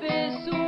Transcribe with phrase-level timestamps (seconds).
[0.00, 0.63] Beijo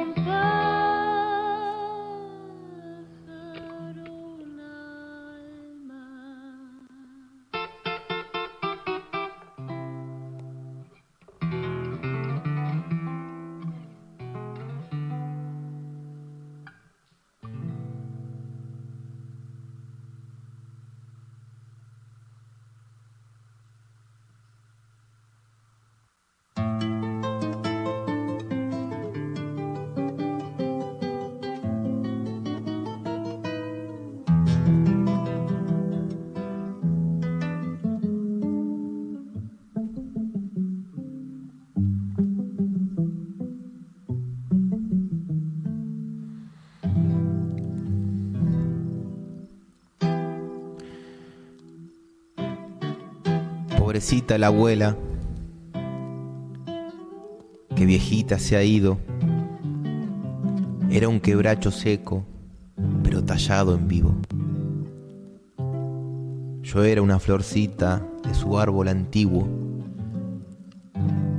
[54.38, 54.94] la abuela,
[57.74, 58.98] que viejita se ha ido.
[60.90, 62.22] Era un quebracho seco,
[63.02, 64.14] pero tallado en vivo.
[66.62, 69.48] Yo era una florcita de su árbol antiguo.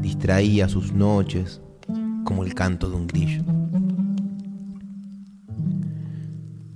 [0.01, 1.61] Distraía sus noches
[2.23, 3.43] como el canto de un grillo.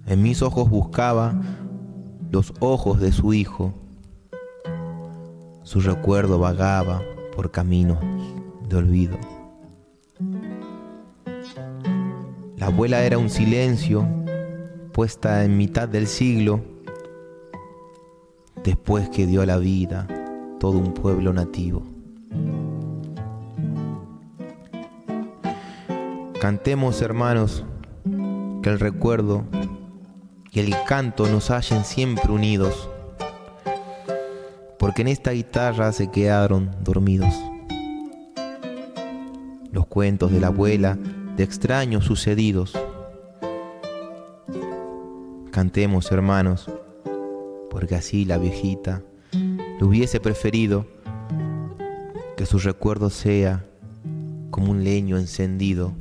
[0.05, 1.41] En mis ojos buscaba
[2.29, 3.80] los ojos de su hijo
[5.71, 7.01] su recuerdo vagaba
[7.33, 7.97] por caminos
[8.67, 9.17] de olvido.
[12.57, 14.05] La abuela era un silencio
[14.91, 16.59] puesta en mitad del siglo,
[18.61, 20.09] después que dio a la vida
[20.59, 21.83] todo un pueblo nativo.
[26.41, 27.63] Cantemos hermanos,
[28.61, 29.45] que el recuerdo
[30.51, 32.89] y el canto nos hallen siempre unidos
[34.81, 37.35] porque en esta guitarra se quedaron dormidos.
[39.71, 40.97] Los cuentos de la abuela
[41.37, 42.75] de extraños sucedidos.
[45.51, 46.67] Cantemos, hermanos,
[47.69, 49.03] porque así la viejita
[49.33, 50.87] le hubiese preferido
[52.35, 53.63] que su recuerdo sea
[54.49, 55.93] como un leño encendido.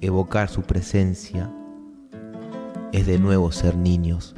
[0.00, 1.52] Evocar su presencia
[2.92, 4.34] es de nuevo ser niños.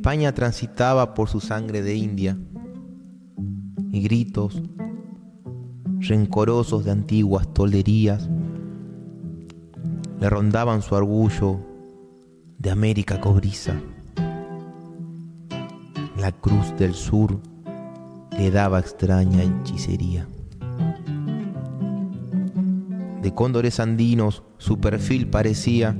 [0.00, 2.38] España transitaba por su sangre de India
[3.92, 4.62] y gritos
[5.98, 8.26] rencorosos de antiguas tolderías
[10.18, 11.60] le rondaban su orgullo
[12.56, 13.78] de América cobriza.
[16.16, 17.38] La cruz del sur
[18.38, 20.26] le daba extraña hechicería.
[23.20, 25.94] De cóndores andinos su perfil parecía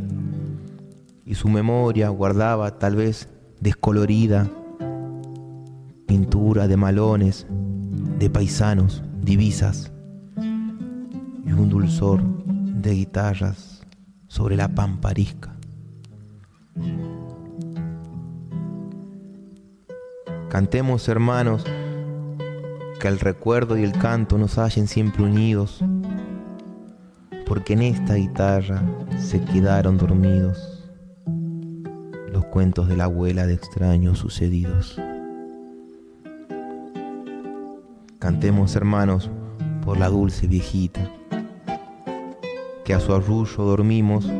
[1.26, 3.28] y su memoria guardaba tal vez
[3.60, 4.50] descolorida,
[6.06, 7.46] pintura de malones,
[8.18, 9.92] de paisanos, divisas
[10.38, 13.82] y un dulzor de guitarras
[14.28, 15.54] sobre la pamparisca.
[20.48, 21.64] Cantemos hermanos,
[22.98, 25.84] que el recuerdo y el canto nos hallen siempre unidos,
[27.46, 28.82] porque en esta guitarra
[29.18, 30.69] se quedaron dormidos
[32.50, 35.00] cuentos de la abuela de extraños sucedidos.
[38.18, 39.30] Cantemos hermanos
[39.84, 41.00] por la dulce viejita,
[42.84, 44.30] que a su arrullo dormimos,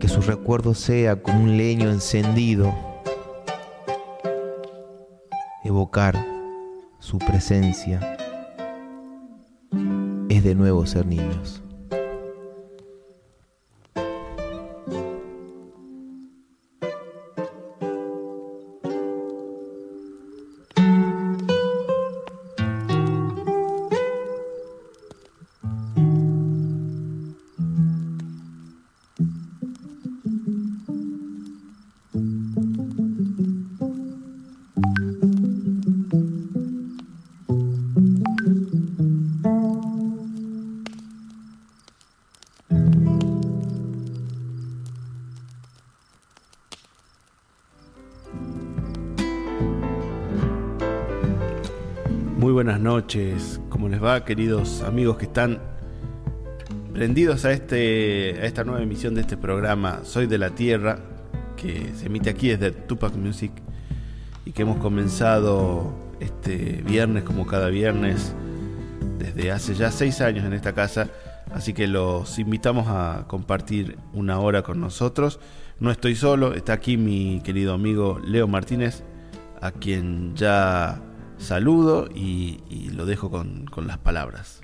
[0.00, 2.74] que su recuerdo sea como un leño encendido,
[5.62, 6.16] evocar
[6.98, 8.16] su presencia
[10.28, 11.62] es de nuevo ser niños.
[53.08, 55.60] Noches, ¿cómo les va, queridos amigos que están
[56.92, 60.98] prendidos a, este, a esta nueva emisión de este programa Soy de la Tierra,
[61.56, 63.50] que se emite aquí desde Tupac Music
[64.44, 65.90] y que hemos comenzado
[66.20, 68.34] este viernes como cada viernes
[69.18, 71.08] desde hace ya seis años en esta casa,
[71.50, 75.40] así que los invitamos a compartir una hora con nosotros.
[75.80, 79.02] no estoy solo, está aquí mi querido amigo Leo Martínez,
[79.62, 81.00] a quien ya
[81.38, 84.60] saludo y, lo dejo con, las palabras.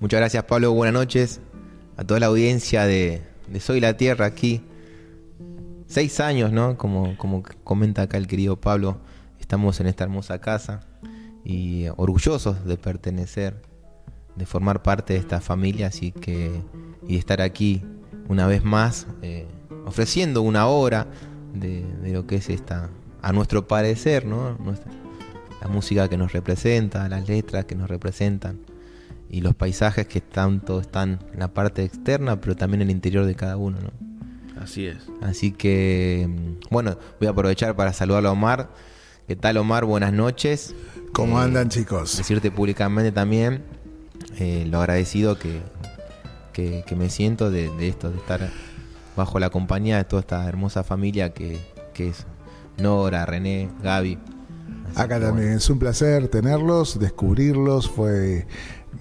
[0.00, 1.40] Muchas gracias Pablo, buenas noches
[1.96, 3.22] a toda la audiencia de,
[3.60, 4.62] Soy la Tierra aquí.
[5.86, 6.76] Seis años, ¿no?
[6.76, 8.98] Como, como comenta acá el querido Pablo,
[9.38, 10.80] estamos en esta hermosa casa
[11.44, 13.62] y orgullosos de pertenecer,
[14.34, 16.60] de formar parte de esta familia, así que
[17.06, 17.84] y estar aquí
[18.28, 19.46] una vez más eh,
[19.84, 21.06] ofreciendo una hora
[21.54, 22.90] de, lo que es esta,
[23.22, 24.58] a nuestro parecer, ¿no?
[25.66, 28.60] La música que nos representa, las letras que nos representan
[29.28, 33.26] y los paisajes que tanto están en la parte externa, pero también en el interior
[33.26, 34.62] de cada uno, ¿no?
[34.62, 34.98] Así es.
[35.22, 38.70] Así que, mm, bueno, voy a aprovechar para saludar a Omar.
[39.26, 39.84] ¿Qué tal, Omar?
[39.84, 40.74] Buenas noches.
[41.12, 42.16] ¿Cómo eh, andan, chicos?
[42.16, 43.64] Decirte públicamente también
[44.38, 45.60] eh, lo agradecido que,
[46.52, 48.50] que, me siento de, esto, de estar
[49.16, 51.58] bajo la compañía de toda esta hermosa familia que,
[51.98, 52.24] es
[52.78, 54.18] Nora, René, Gaby.
[54.94, 58.46] Acá también es un placer tenerlos, descubrirlos, fue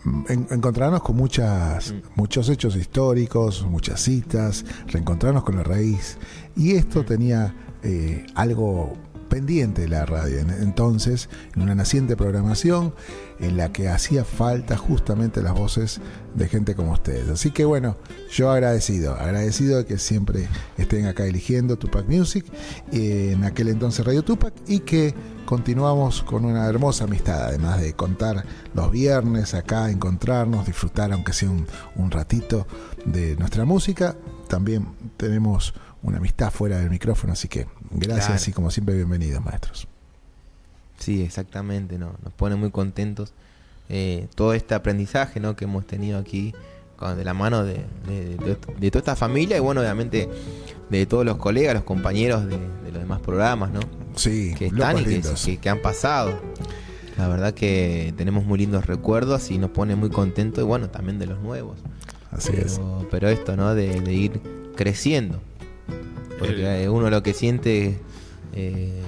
[0.03, 6.17] mm, encontrarnos con muchas, muchos hechos históricos, muchas citas, reencontrarnos con la raíz.
[6.55, 7.53] Y esto tenía
[7.83, 8.93] eh, algo
[9.25, 10.39] pendiente la radio.
[10.39, 12.93] Entonces, en una naciente programación
[13.39, 15.99] en la que hacía falta justamente las voces
[16.35, 17.29] de gente como ustedes.
[17.29, 17.97] Así que bueno,
[18.31, 20.47] yo agradecido, agradecido de que siempre
[20.77, 22.45] estén acá eligiendo Tupac Music,
[22.91, 25.13] en aquel entonces Radio Tupac, y que
[25.45, 31.49] continuamos con una hermosa amistad, además de contar los viernes acá, encontrarnos, disfrutar aunque sea
[31.49, 32.67] un, un ratito
[33.05, 34.15] de nuestra música.
[34.47, 34.87] También
[35.17, 39.87] tenemos una amistad fuera del micrófono, así que gracias y como siempre bienvenidos maestros.
[40.99, 42.15] Sí, exactamente, ¿no?
[42.23, 43.33] nos pone muy contentos
[43.89, 45.55] eh, todo este aprendizaje ¿no?
[45.55, 46.53] que hemos tenido aquí
[47.15, 47.85] de la mano de,
[48.89, 50.29] toda esta familia y bueno, obviamente
[50.89, 52.57] de todos los colegas, los compañeros de,
[52.91, 53.81] los demás programas, ¿no?
[54.15, 56.39] Sí, que están y que, que, han pasado.
[57.17, 61.19] La verdad que tenemos muy lindos recuerdos y nos pone muy contentos y bueno, también
[61.19, 61.77] de los nuevos.
[62.31, 62.79] Así es.
[63.11, 63.75] Pero esto, ¿no?
[63.75, 64.41] De, ir
[64.75, 65.39] creciendo.
[66.39, 67.97] Porque uno lo que siente,
[68.53, 69.01] eh,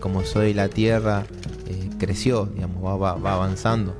[0.00, 1.24] como soy la tierra,
[1.66, 3.94] eh, creció, digamos, va, avanzando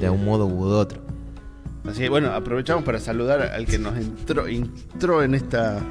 [0.00, 1.05] de un modo u otro.
[1.88, 5.82] Así bueno, aprovechamos para saludar al que nos entró, entró en esta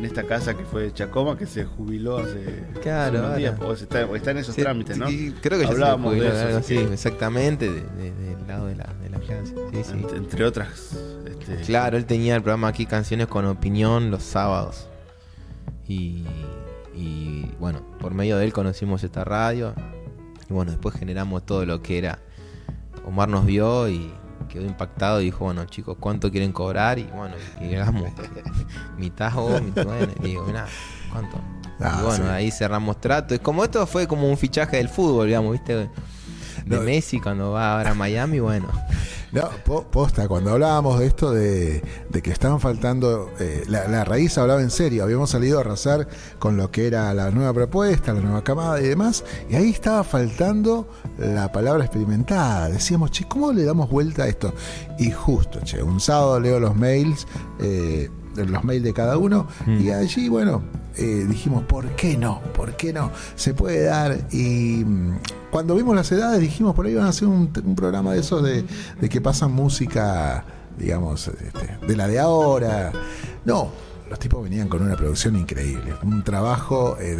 [0.00, 4.30] en esta casa que fue Chacoma, que se jubiló hace, claro, unos días, o, está,
[4.30, 5.06] en esos trámites, ¿no?
[5.42, 6.62] creo que Hablábamos de eso.
[6.62, 9.18] Sí, exactamente, del lado de la, de la
[10.16, 10.96] entre otras.
[11.26, 14.88] Este, claro, él tenía el programa aquí Canciones con Opinión los sábados.
[15.86, 16.24] Y,
[17.58, 19.74] bueno, por medio de él conocimos esta radio.
[20.48, 22.20] Y bueno, después generamos todo lo que era.
[23.04, 24.12] Omar nos vio y
[24.50, 26.98] quedó impactado y dijo, bueno chicos, ¿cuánto quieren cobrar?
[26.98, 28.10] Y bueno, y llegamos
[28.98, 29.86] mitad o mitad.
[30.20, 30.66] y digo, mira,
[31.10, 31.38] ¿cuánto?
[31.80, 33.34] Ah, y bueno, ahí cerramos trato.
[33.34, 35.88] Es como esto fue como un fichaje del fútbol, digamos, ¿viste?
[36.66, 38.68] De Messi cuando va ahora a Miami, bueno.
[39.32, 39.48] No,
[39.92, 41.82] posta, cuando hablábamos de esto de,
[42.22, 46.08] que estaban faltando, eh, la, raíz hablaba en serio, habíamos salido a arrasar
[46.40, 50.02] con lo que era la nueva propuesta, la nueva camada y demás, y ahí estaba
[50.02, 52.70] faltando la palabra experimentada.
[52.70, 54.52] Decíamos, che, ¿cómo le damos vuelta a esto?
[54.98, 57.28] Y justo, che, un sábado leo los mails,
[57.60, 58.10] eh,
[58.48, 59.80] los mails de cada uno, mm.
[59.80, 60.62] y allí, bueno,
[60.96, 62.40] eh, dijimos, ¿por qué no?
[62.54, 63.10] ¿Por qué no?
[63.36, 64.18] Se puede dar.
[64.32, 65.18] Y mm,
[65.50, 68.64] cuando vimos las edades dijimos, por ahí van a hacer un, programa de esos de,
[69.08, 70.44] que pasan música,
[70.78, 72.92] digamos, este, de la de ahora.
[73.44, 73.70] No,
[74.08, 77.14] los tipos venían con una producción increíble, un trabajo eh,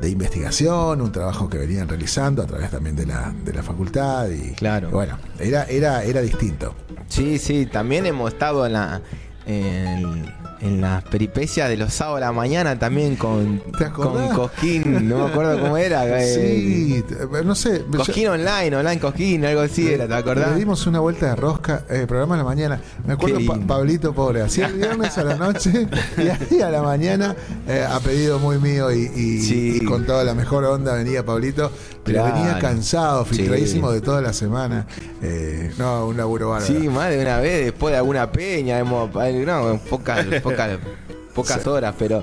[0.00, 4.28] de, investigación, un trabajo que venían realizando a través también de la, de la facultad
[4.28, 4.90] y claro.
[4.90, 6.74] bueno, era, era, era distinto.
[7.08, 9.00] Sí, sí, también hemos estado en la
[9.46, 13.62] en, en las peripecias de los sábados a la mañana también con,
[13.94, 16.04] con Cosquín, no me acuerdo cómo era.
[16.24, 17.84] Sí, eh, no sé.
[17.96, 20.52] Cosquín online, online Cosquín, algo así era, ¿te acordás?
[20.52, 22.80] Le dimos una vuelta de rosca, eh, programa a la mañana.
[23.06, 27.34] Me acuerdo Pablito Pobre, hacía el viernes a la noche y ahí a la mañana,
[27.68, 31.70] eh, a pedido muy mío y, con toda la mejor onda venía Pablito,
[32.04, 34.86] pero venía cansado, filtradísimo de toda la semana.
[35.22, 36.66] Eh, no, un laburo bárbaro.
[36.66, 40.78] Sí, más de una vez, después de alguna peña, hemos, no, pocas, pocas,
[41.34, 42.22] pocas horas, pero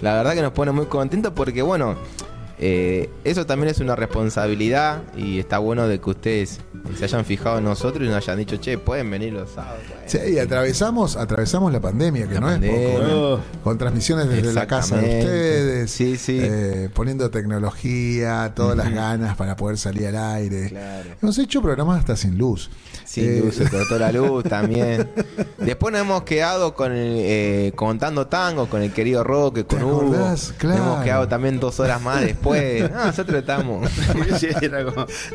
[0.00, 1.96] la verdad que nos pone muy contentos porque, bueno,
[2.62, 6.60] eh, eso también es una responsabilidad y está bueno de que ustedes
[6.98, 9.80] se hayan fijado en nosotros y nos hayan dicho, che, pueden venir los sábados.
[10.06, 12.80] Sí, y atravesamos, atravesamos la pandemia, que La no pandemia.
[12.80, 13.20] es poco, ¿no?
[13.34, 13.40] Oh.
[13.64, 16.38] con transmisiones desde la casa de ustedes, Sí, sí.
[16.40, 20.68] eh, poniendo tecnología, todas las ganas para poder salir al aire.
[20.68, 21.10] Claro.
[21.22, 22.70] Hemos hecho programas hasta sin luz.
[23.04, 25.08] Sin Eh, luz, se cortó la luz también.
[25.58, 29.84] Después nos hemos quedado con el, eh, contando tango con el querido Roque, con ¿Te
[29.84, 30.00] Hugo.
[30.02, 30.54] acordás?
[30.58, 30.78] Claro.
[30.78, 32.49] Nos hemos quedado también dos horas más después.
[32.90, 33.90] No, nosotros estamos.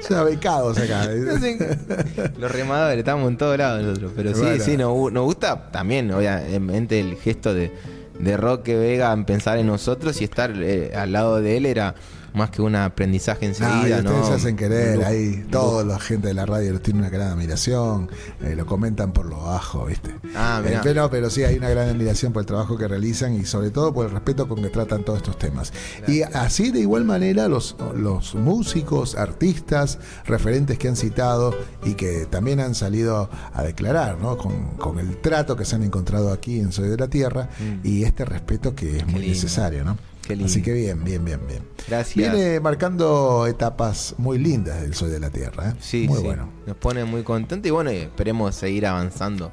[0.10, 1.07] Ya becados acá.
[2.39, 4.12] Los remadores, estamos en todos lados nosotros.
[4.15, 4.63] Pero sí, Bueno.
[4.63, 7.72] sí, nos gusta también, obviamente, el gesto de,
[8.19, 11.95] de Roque Vega en pensar en nosotros y estar eh, al lado de él era
[12.35, 14.33] más que un aprendizaje No, y enseguida, ustedes ¿no?
[14.35, 18.09] hacen querer, ahí toda la gente de la radio los tiene una gran admiración,
[18.41, 20.15] eh, lo comentan por lo bajo, ¿viste?
[20.35, 20.77] Ah, mirá.
[20.77, 23.69] Eh, pero, pero sí, hay una gran admiración por el trabajo que realizan y sobre
[23.71, 25.71] todo por el respeto con que tratan todos estos temas.
[26.07, 32.25] Y así de igual manera los, los músicos, artistas, referentes que han citado y que
[32.25, 34.37] también han salido a declarar, ¿no?
[34.37, 37.49] Con, con el trato que se han encontrado aquí en Soy de la Tierra
[37.83, 39.17] y este respeto que es muy Mm.
[39.17, 39.35] lindo.
[39.35, 39.97] necesario, ¿no?
[40.25, 40.50] Qué lindo.
[40.50, 41.63] Así que bien, bien, bien, bien.
[41.88, 42.15] Gracias.
[42.15, 45.70] Viene marcando etapas muy lindas del Soy de la Tierra.
[45.70, 45.74] ¿eh?
[45.79, 46.24] Sí, muy sí.
[46.24, 46.50] bueno.
[46.65, 49.51] Nos pone muy contentos y bueno, esperemos seguir avanzando.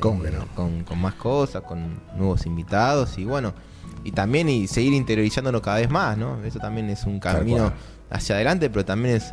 [0.00, 3.54] ¿Cómo que eh, con, con más cosas, con nuevos invitados y bueno,
[4.04, 6.42] y también y seguir interiorizándonos cada vez más, ¿no?
[6.44, 7.72] Eso también es un camino
[8.10, 9.30] hacia adelante, pero también es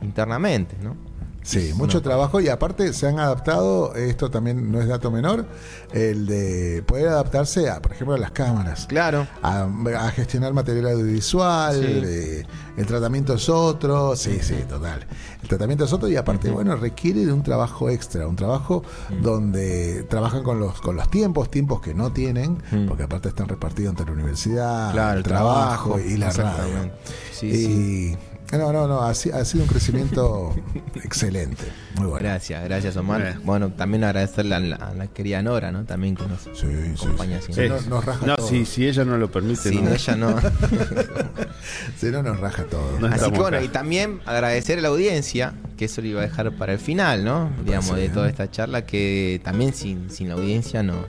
[0.00, 0.96] internamente, ¿no?
[1.44, 5.44] Sí, mucho trabajo y aparte se han adaptado, esto también no es dato menor,
[5.92, 8.86] el de poder adaptarse a, por ejemplo, a las cámaras.
[8.86, 9.26] Claro.
[9.42, 11.86] A, a gestionar material audiovisual, Sí.
[12.04, 12.46] eh,
[12.78, 15.06] el tratamiento es otro, sí, sí, total.
[15.42, 19.22] El tratamiento es otro y aparte, bueno, requiere de un trabajo extra, un trabajo Mm.
[19.22, 22.86] donde trabajan con los, con los tiempos, tiempos que no tienen, Mm.
[22.86, 26.90] porque aparte están repartidos entre la universidad, Claro, el trabajo, trabajo, y la radio.
[27.32, 28.16] Sí, y, sí.
[28.52, 30.54] No, no, no, ha, si- ha sido un crecimiento
[31.02, 31.64] excelente,
[31.96, 32.18] muy bueno.
[32.24, 33.20] Gracias, gracias Omar.
[33.22, 33.40] Bueno.
[33.44, 35.84] Bueno, también agradecerle a la, a la querida Nora, ¿no?
[35.84, 37.52] También que nos Sí, sí, acompaña sí.
[37.52, 37.78] siempre.
[37.80, 37.86] Sí.
[37.88, 38.46] No- nos raja no, todo.
[38.46, 39.90] si, si ella no lo permite, Sí, no.
[39.90, 40.36] ella no.
[41.98, 42.98] Si no, nos raja todo.
[43.00, 43.06] No.
[43.06, 43.62] Así que bueno, acá.
[43.64, 47.24] y también agradecer a la audiencia, que eso lo iba a dejar para el final,
[47.24, 47.50] ¿no?
[47.64, 48.12] Digamos, de bien.
[48.12, 51.06] toda esta charla, que también sin, sin la audiencia no,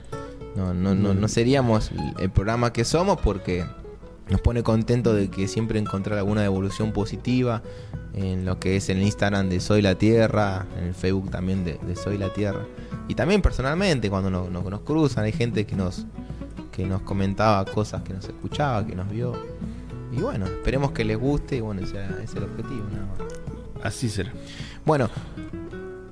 [0.56, 3.64] no, no, no, no seríamos el programa que somos porque
[4.28, 7.62] nos pone contento de que siempre encontrar alguna devolución positiva
[8.14, 11.78] en lo que es el Instagram de Soy la Tierra, en el Facebook también de,
[11.86, 12.66] de Soy la Tierra.
[13.08, 16.06] Y también personalmente, cuando nos, nos- nos cruzan, hay gente que nos,
[16.72, 19.34] que nos comentaba cosas que nos escuchaba, que nos vio.
[20.12, 22.84] Y bueno, esperemos que les guste y bueno, ese ese es el objetivo.
[22.92, 23.84] nada más.
[23.84, 24.32] Así será.
[24.84, 25.08] Bueno,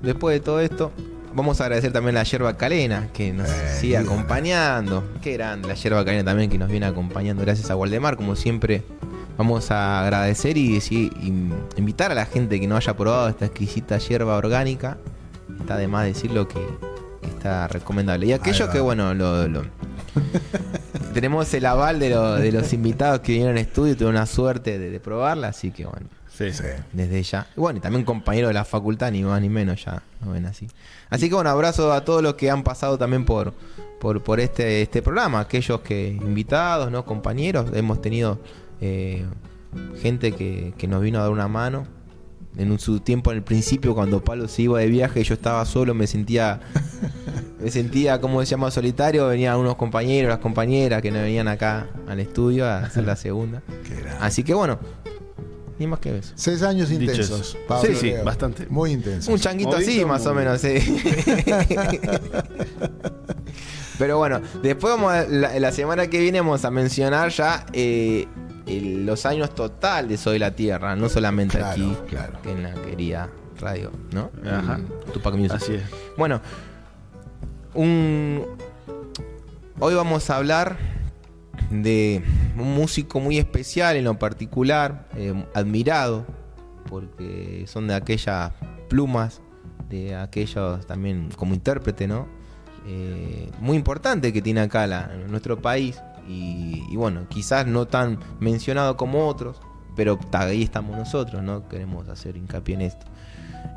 [0.01, 0.91] después de todo esto,
[1.35, 5.03] vamos a agradecer también a la yerba calena que nos Eh, sigue acompañando.
[5.21, 7.41] Qué grande la yerba calena también que nos viene acompañando.
[7.43, 8.83] Gracias a Waldemar, como siempre.
[9.37, 11.27] Vamos a agradecer y, decir- y
[11.79, 14.97] invitar a la gente que no haya probado esta exquisita yerba orgánica.
[15.59, 16.59] Está de más decirlo que,
[17.21, 18.25] que está recomendable.
[18.27, 19.63] Y aquellos que, bueno, lo, lo-
[21.13, 24.25] tenemos el aval de, lo- de los invitados que vinieron al estudio y tuvieron la
[24.25, 26.51] suerte de, de probarla, así que bueno, Sí.
[26.51, 26.63] Sí.
[26.91, 27.47] desde ya.
[27.55, 30.45] Y bueno, y también compañeros de la facultad, ni más ni menos, ya lo ven
[30.45, 30.67] así.
[31.09, 33.53] Así que bueno, abrazo a todos los que han pasado también por,
[33.99, 37.05] por, por este, este programa, aquellos que invitados, ¿no?
[37.05, 38.39] Compañeros, hemos tenido
[38.81, 39.25] eh,
[40.01, 41.87] gente que, que nos vino a dar una mano.
[42.57, 45.93] En su tiempo, en el principio, cuando Pablo se iba de viaje, yo estaba solo,
[45.93, 46.61] me sentía,
[47.59, 49.27] me sentía, como se llama, solitario.
[49.27, 53.61] Venían unos compañeros, las compañeras que no venían acá al estudio a hacer la segunda.
[54.21, 54.79] Así que bueno,
[55.79, 56.31] ni más que eso.
[56.35, 57.57] Seis años Dicho intensos.
[57.67, 58.23] Pablo Sí, sí, Leo.
[58.23, 58.65] bastante.
[58.67, 59.27] Muy intensos.
[59.33, 60.75] Un changuito así, más o menos, sí.
[63.97, 68.27] Pero bueno, después vamos a- la, la semana que viene vamos a mencionar ya eh,
[68.67, 72.41] el- los años total de Soy la Tierra, no solamente Claro, aquí, claro.
[72.41, 73.29] que en la querida
[73.59, 74.31] radio, ¿no?
[74.45, 74.81] Ajá.
[75.13, 75.53] Tupac Music.
[75.55, 75.83] Así es.
[76.17, 76.41] Bueno,
[77.73, 78.43] un...
[79.79, 80.77] hoy vamos a hablar
[81.69, 82.21] de
[82.57, 86.25] un músico muy especial en lo particular, eh, admirado,
[86.89, 88.51] porque son de aquellas
[88.89, 89.41] plumas,
[89.89, 92.27] de aquellos también como intérprete, ¿no?
[92.87, 98.97] Eh, muy importante que tiene acá la- nuestro país y, bueno, quizás no tan mencionado
[98.97, 99.59] como otros,
[99.95, 101.67] pero ahí estamos nosotros, ¿no?
[101.67, 103.05] Queremos hacer hincapié en esto.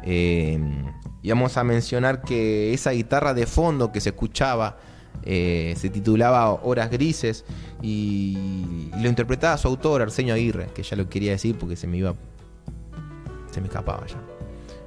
[0.03, 0.59] Eh,
[1.23, 4.77] y vamos a mencionar que esa guitarra de fondo que se escuchaba
[5.25, 7.45] se titulaba Horas Grises
[7.83, 11.87] y, y lo interpretaba su autor, Arsenio Aguirre, que ya lo quería decir porque se
[11.87, 12.15] me iba.
[13.51, 14.17] se me escapaba ya.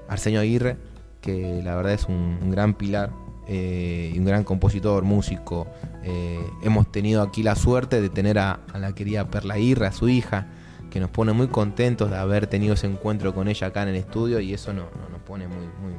[0.10, 0.78] Arsenio Aguirre,
[1.22, 3.12] que la verdad es un, un gran pilar
[3.48, 5.68] eh, y un gran compositor, músico.
[6.04, 9.92] Eh, hemos tenido aquí la suerte de tener a, a la querida Perla Aguirre, a
[9.92, 10.48] su hija,
[10.90, 13.96] que nos pone muy contentos de haber tenido ese encuentro con ella acá en el
[13.96, 15.94] estudio y eso no, no- nos pone muy, muy,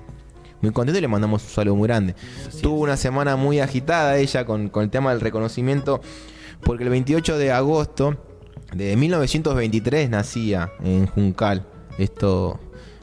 [0.61, 2.15] muy contentos y le mandamos un saludo muy grande.
[2.61, 6.03] Tuvo una semana muy agitada ella con, con el tema del reconocimiento
[6.65, 8.17] porque el 28 de agosto
[8.75, 11.67] de 1923 nacía en Juncal.
[11.99, 12.59] Esto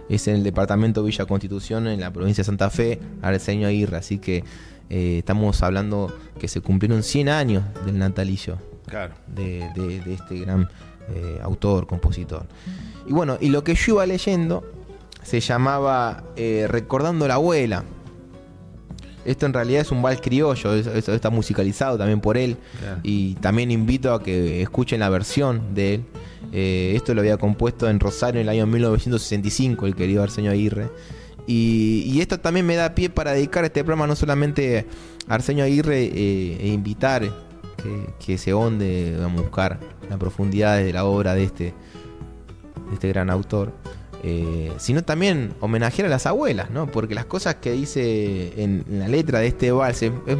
[0.10, 3.98] es en el departamento Villa Constitución, en la provincia de Santa Fe, Arsenio Aguirre.
[3.98, 4.44] Así que
[4.90, 9.14] eh, estamos hablando que se cumplieron 100 años del natalicio Claro.
[9.28, 10.68] de, de- de este gran
[11.14, 12.48] eh, autor, compositor.
[13.08, 14.64] Y bueno, y lo que yo iba leyendo
[15.22, 17.84] se llamaba eh, Recordando la abuela.
[19.30, 22.58] Esto en realidad es un vals criollo, es- es- está musicalizado también por él.
[22.80, 23.00] Claro.
[23.04, 26.04] Y también invito a que escuchen la versión de él.
[26.52, 30.90] Eh, esto lo había compuesto en Rosario en el año 1965, el querido Arsenio Aguirre.
[31.48, 34.86] Y, y esto también me da pie para dedicar este programa no solamente
[35.28, 40.92] a Arsenio Aguirre eh, e invitar que, que se onde a buscar la profundidad de
[40.94, 43.72] la obra de este, de este gran autor,
[44.24, 46.88] eh, sino también homenajear a las abuelas, ¿no?
[46.88, 50.38] Porque las cosas que dice en, en la letra de este vals es, es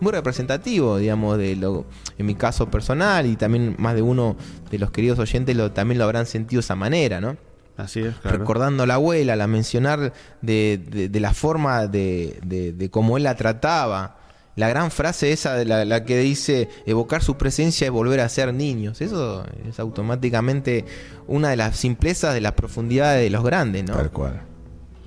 [0.00, 1.84] muy representativo, digamos, de lo,
[2.18, 4.36] en mi caso personal y también más de uno
[4.70, 7.36] de los queridos oyentes lo, también lo habrán sentido de esa manera, ¿no?
[7.76, 8.38] Así es, claro.
[8.38, 13.16] recordando a la abuela, la mencionar de, de- de la forma de, de, de cómo
[13.16, 14.16] él la trataba.
[14.60, 18.28] La gran frase esa, de la, la que dice, evocar su presencia es volver a
[18.28, 19.00] ser niños.
[19.00, 20.84] Eso es automáticamente
[21.26, 23.94] una de las simplezas de las profundidades de los grandes, ¿no?
[23.96, 24.42] Tal cual.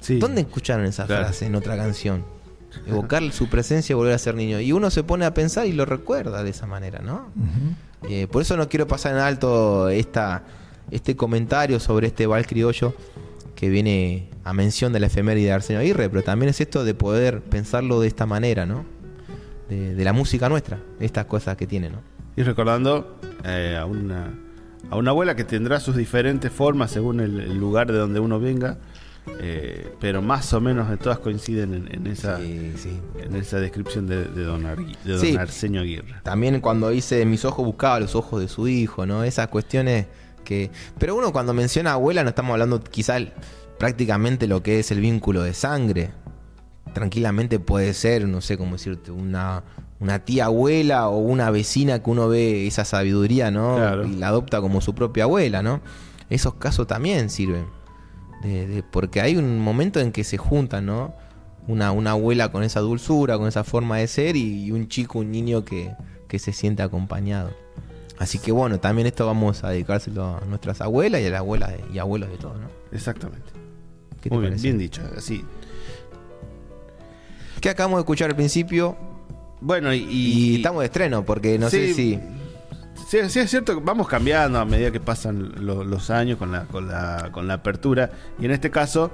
[0.01, 0.17] Sí.
[0.19, 1.23] ¿Dónde escucharon esa Claro.
[1.25, 2.25] frase en otra canción?
[2.87, 4.59] Evocar su presencia y volver a ser niño.
[4.59, 7.27] Y uno se pone a pensar y lo recuerda de esa manera, ¿no?
[8.09, 10.43] Eh, por eso no quiero pasar en alto esta,
[10.91, 12.95] este comentario sobre este Val Criollo
[13.55, 16.95] que viene a mención de la efeméride de Arsenio Aguirre, pero también es esto de
[16.95, 18.83] poder pensarlo de esta manera, ¿no?
[19.69, 21.99] De, de la música nuestra, estas cosas que tiene, ¿no?
[22.35, 24.33] Y recordando eh, a, una,
[24.89, 28.39] a una abuela que tendrá sus diferentes formas según el, el lugar de donde uno
[28.39, 28.77] venga,
[29.39, 32.99] eh, pero más o menos de todas coinciden en, en esa, Sí, sí.
[33.21, 35.35] en esa descripción de, de don, Argui- de don Sí.
[35.37, 36.15] Arsenio Aguirre.
[36.23, 39.23] También cuando dice mis ojos buscaba los ojos de su hijo, ¿no?
[39.23, 40.07] Esas cuestiones
[40.43, 40.71] que...
[40.99, 43.17] Pero uno cuando menciona abuela no estamos hablando quizá
[43.79, 46.11] prácticamente lo que es el vínculo de sangre.
[46.93, 49.63] Tranquilamente puede ser, no sé cómo decirte, una,
[49.99, 53.75] una tía abuela o una vecina que uno ve esa sabiduría, ¿no?
[53.77, 54.05] Claro.
[54.05, 55.81] Y la adopta como su propia abuela, ¿no?
[56.29, 57.65] Esos casos también sirven.
[58.43, 61.13] De- de- porque hay un momento en que se juntan, ¿no?
[61.67, 65.31] Una, una abuela con esa dulzura, con esa forma de ser y, un chico, un
[65.31, 65.93] niño que,
[66.27, 67.51] que se siente acompañado.
[68.19, 71.71] Así que bueno, también esto vamos a dedicárselo a nuestras abuelas y a las abuelas
[71.71, 72.67] de- y abuelos de todos, ¿no?
[72.91, 73.47] Exactamente.
[74.21, 75.01] ¿Qué te Muy bien, bien dicho.
[75.17, 75.43] Así.
[77.63, 78.97] Que acabamos de escuchar al principio
[79.61, 82.19] Bueno, y, y, estamos de estreno porque no sé si...
[83.07, 86.51] Sí, sí, es cierto que vamos cambiando a medida que pasan lo- los años con
[86.51, 88.09] la, con, la, con la apertura.
[88.39, 89.11] Y en este caso,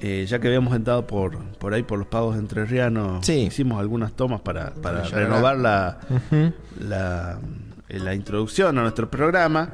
[0.00, 3.32] eh, ya que habíamos entrado por, por ahí por los pagos entrerrianos, Sí.
[3.46, 4.70] hicimos algunas tomas para,
[5.10, 5.98] renovar la,
[6.80, 7.38] la,
[7.88, 9.70] eh, la introducción a nuestro programa.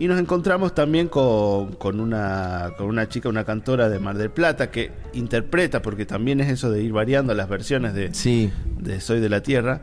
[0.00, 4.30] Y nos encontramos también con, con una, con una chica, una cantora de Mar del
[4.30, 9.00] Plata, que interpreta, porque también es eso de ir variando las versiones de, Sí, de
[9.00, 9.80] Soy de la Tierra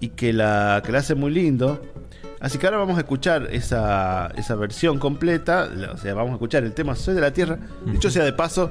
[0.00, 1.82] y que la, que la hace muy lindo.
[2.40, 6.64] Así que ahora vamos a escuchar esa, esa versión completa, o sea, vamos a escuchar
[6.64, 7.58] el tema Soy de la Tierra.
[7.84, 8.70] Dicho sea de paso,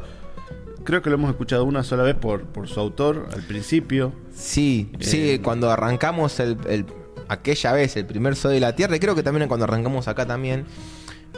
[0.84, 4.14] creo que lo hemos escuchado una sola vez por, por su autor al principio.
[4.34, 6.86] sí, sí, Eh, cuando arrancamos el, el-
[7.30, 10.26] aquella vez, el primer Soy de la Tierra, y creo que también cuando arrancamos acá
[10.26, 10.66] también,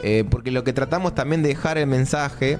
[0.02, 2.58] eh, porque lo que tratamos también de dejar el mensaje,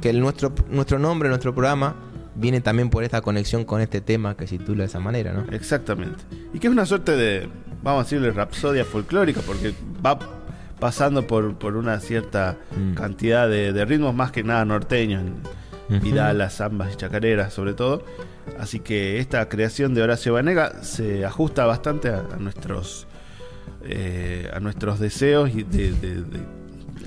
[0.00, 1.94] que el, nuestro, nuestro nombre, nuestro programa,
[2.34, 5.44] viene también por esta conexión con este tema que se titula de esa manera, ¿no?
[5.54, 6.24] Exactamente.
[6.54, 7.48] Y que es una suerte de,
[7.82, 10.18] vamos a decirle, rapsodia folclórica, porque va
[10.80, 12.94] pasando por, por una cierta Mm.
[12.94, 15.22] cantidad de, de ritmos más que nada norteños,
[15.90, 16.00] Ujú.
[16.00, 18.04] vidalas, zambas y chacareras sobre todo.
[18.58, 23.06] Así que esta creación de Horacio Banega se ajusta bastante a, a nuestros
[23.84, 26.46] eh, a nuestros deseos y de, de- de-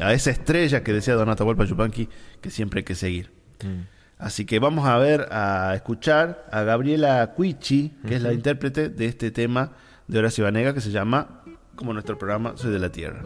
[0.04, 2.10] a esa estrella que decía Don Atahualpa Yupanqui
[2.42, 3.32] que siempre hay que seguir.
[3.64, 3.82] Mm.
[4.18, 9.06] Así que vamos a ver, a escuchar a Gabriela Cuichi, que es la intérprete de
[9.06, 9.74] este tema
[10.08, 11.42] de Horacio Banega que se llama,
[11.76, 13.24] como nuestro programa, Soy de la Tierra.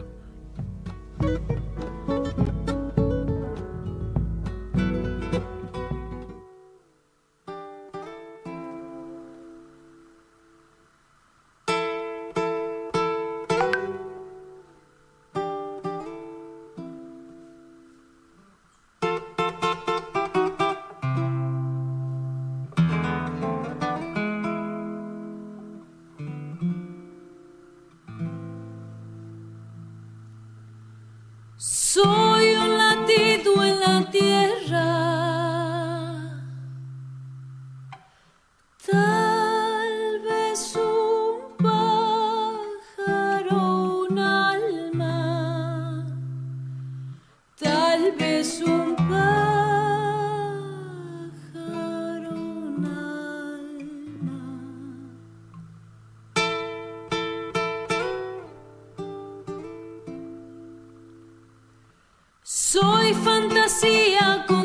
[62.80, 64.59] Soy fantasía con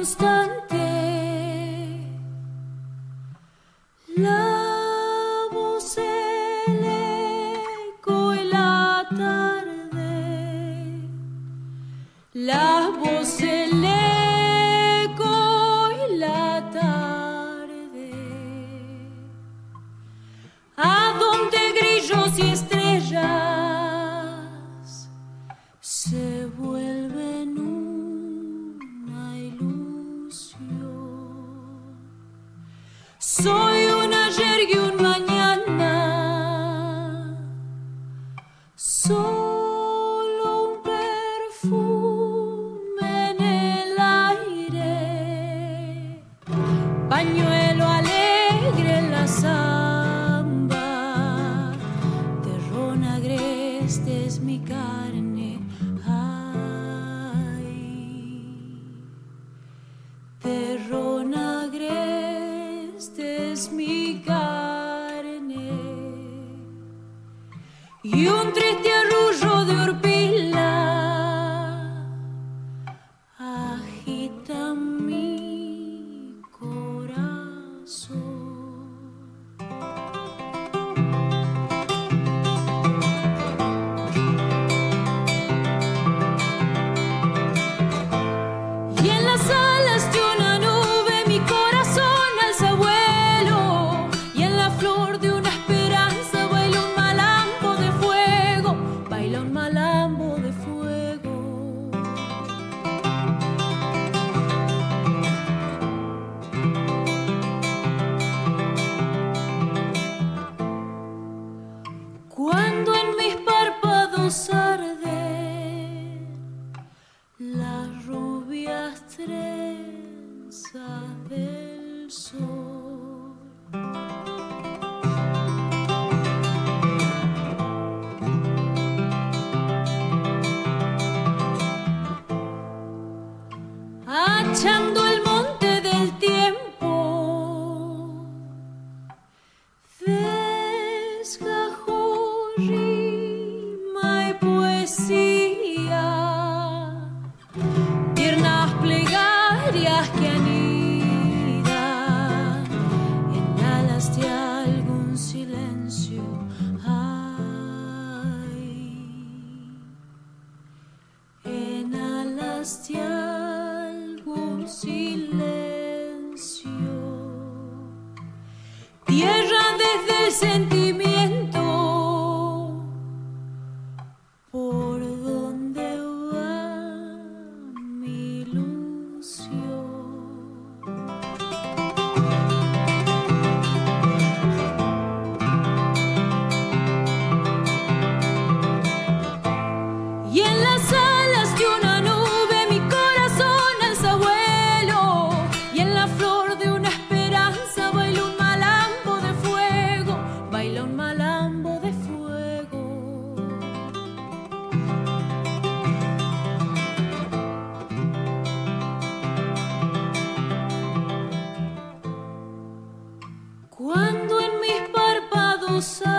[215.82, 216.15] so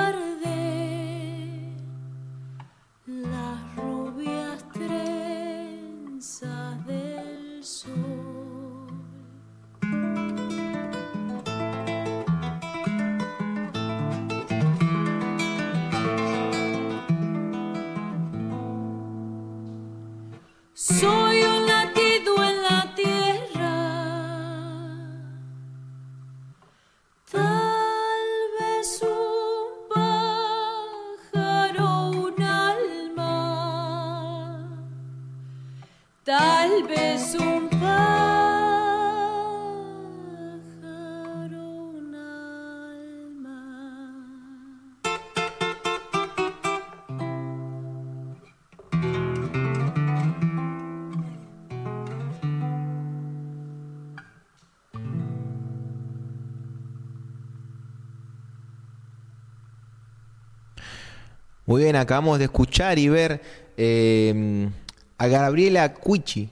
[61.77, 63.43] Muy bien, acabamos de escuchar y ver
[63.77, 64.71] em,
[65.19, 66.49] a Gabriela Cuichi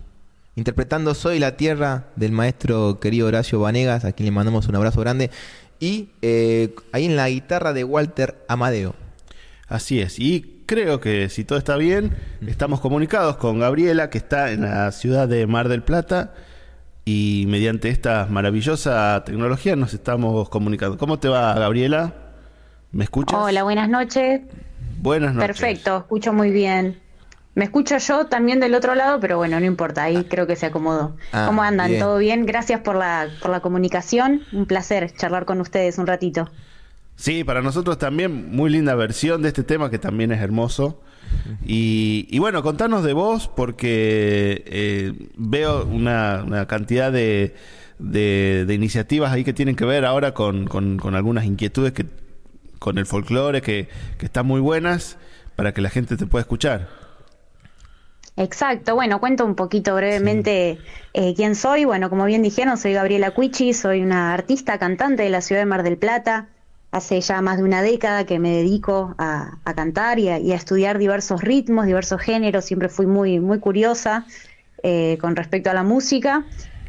[0.54, 5.00] interpretando Soy la Tierra del maestro querido Horacio Vanegas, a quien le mandamos un abrazo
[5.00, 5.30] grande,
[5.80, 8.94] y eh, ahí en la guitarra de Walter Amadeo.
[9.66, 12.14] Así es, y creo que si todo está bien,
[12.46, 16.34] estamos comunicados con Gabriela, que está en la ciudad de Mar del Plata,
[17.06, 20.98] y mediante esta maravillosa tecnología nos estamos comunicando.
[20.98, 22.12] ¿Cómo te va, Gabriela?
[22.92, 23.40] ¿Me escuchas?
[23.40, 24.42] Hola, buenas noches.
[25.04, 25.46] Buenas noches.
[25.58, 26.98] Perfecto, escucho muy bien.
[27.54, 30.64] Me escucho yo también del otro lado, pero bueno, no importa, ahí creo que se
[30.66, 31.16] acomodó.
[31.30, 31.88] Ah, ¿Cómo andan?
[31.88, 32.00] bien.
[32.00, 32.46] ¿Todo bien?
[32.46, 34.40] Gracias por la, por la comunicación.
[34.52, 36.50] Un placer charlar con ustedes un ratito.
[37.16, 41.02] Sí, para nosotros también muy linda versión de este tema que también es hermoso.
[41.66, 47.54] Y, y bueno, contanos de vos porque eh, veo una, una cantidad de,
[47.98, 52.06] de, de iniciativas ahí que tienen que ver ahora con, con- con algunas inquietudes que
[52.84, 55.16] con el folclore que, que están muy buenas
[55.56, 56.86] para que la gente te pueda escuchar.
[58.36, 60.78] Exacto, bueno, cuento un poquito brevemente
[61.14, 61.86] eh, quién soy.
[61.86, 65.66] Bueno, como bien dijeron, soy Gabriela Cuichi, soy una artista cantante de la ciudad de
[65.66, 66.48] Mar del Plata.
[66.90, 70.52] Hace ya más de una década que me dedico a, a cantar y a, y
[70.52, 72.66] a estudiar diversos ritmos, diversos géneros.
[72.66, 74.26] Siempre fui muy, muy curiosa
[74.82, 76.44] eh, con respecto a la música.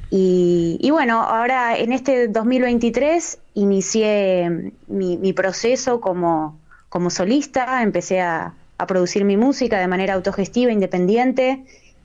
[0.09, 8.53] Y, bueno, ahora en este 2023 inicié mi, proceso como, como solista, empecé a,
[8.87, 11.63] producir mi música de manera autogestiva, independiente.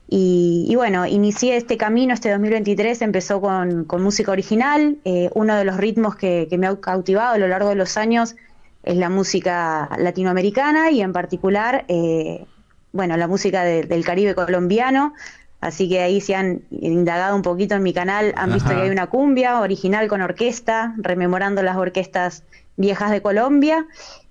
[0.09, 4.97] Y, bueno, inicié este camino, este 2023 empezó con, música original.
[5.05, 8.35] Eh, uno de los ritmos que, me ha cautivado a lo largo de los años
[8.83, 12.45] es la música latinoamericana y en particular, eh,
[12.93, 15.13] bueno, la música de- del Caribe colombiano.
[15.61, 18.89] Así que ahí se han indagado un poquito en mi canal, han visto que hay
[18.89, 22.43] una cumbia original con orquesta, rememorando las orquestas
[22.77, 23.85] viejas de Colombia.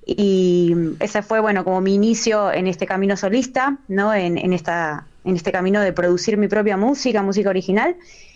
[0.05, 4.13] Y ese fue, bueno, como mi inicio en este camino solista, ¿no?
[4.13, 7.95] En, en esta, en este camino de producir mi propia música, música original.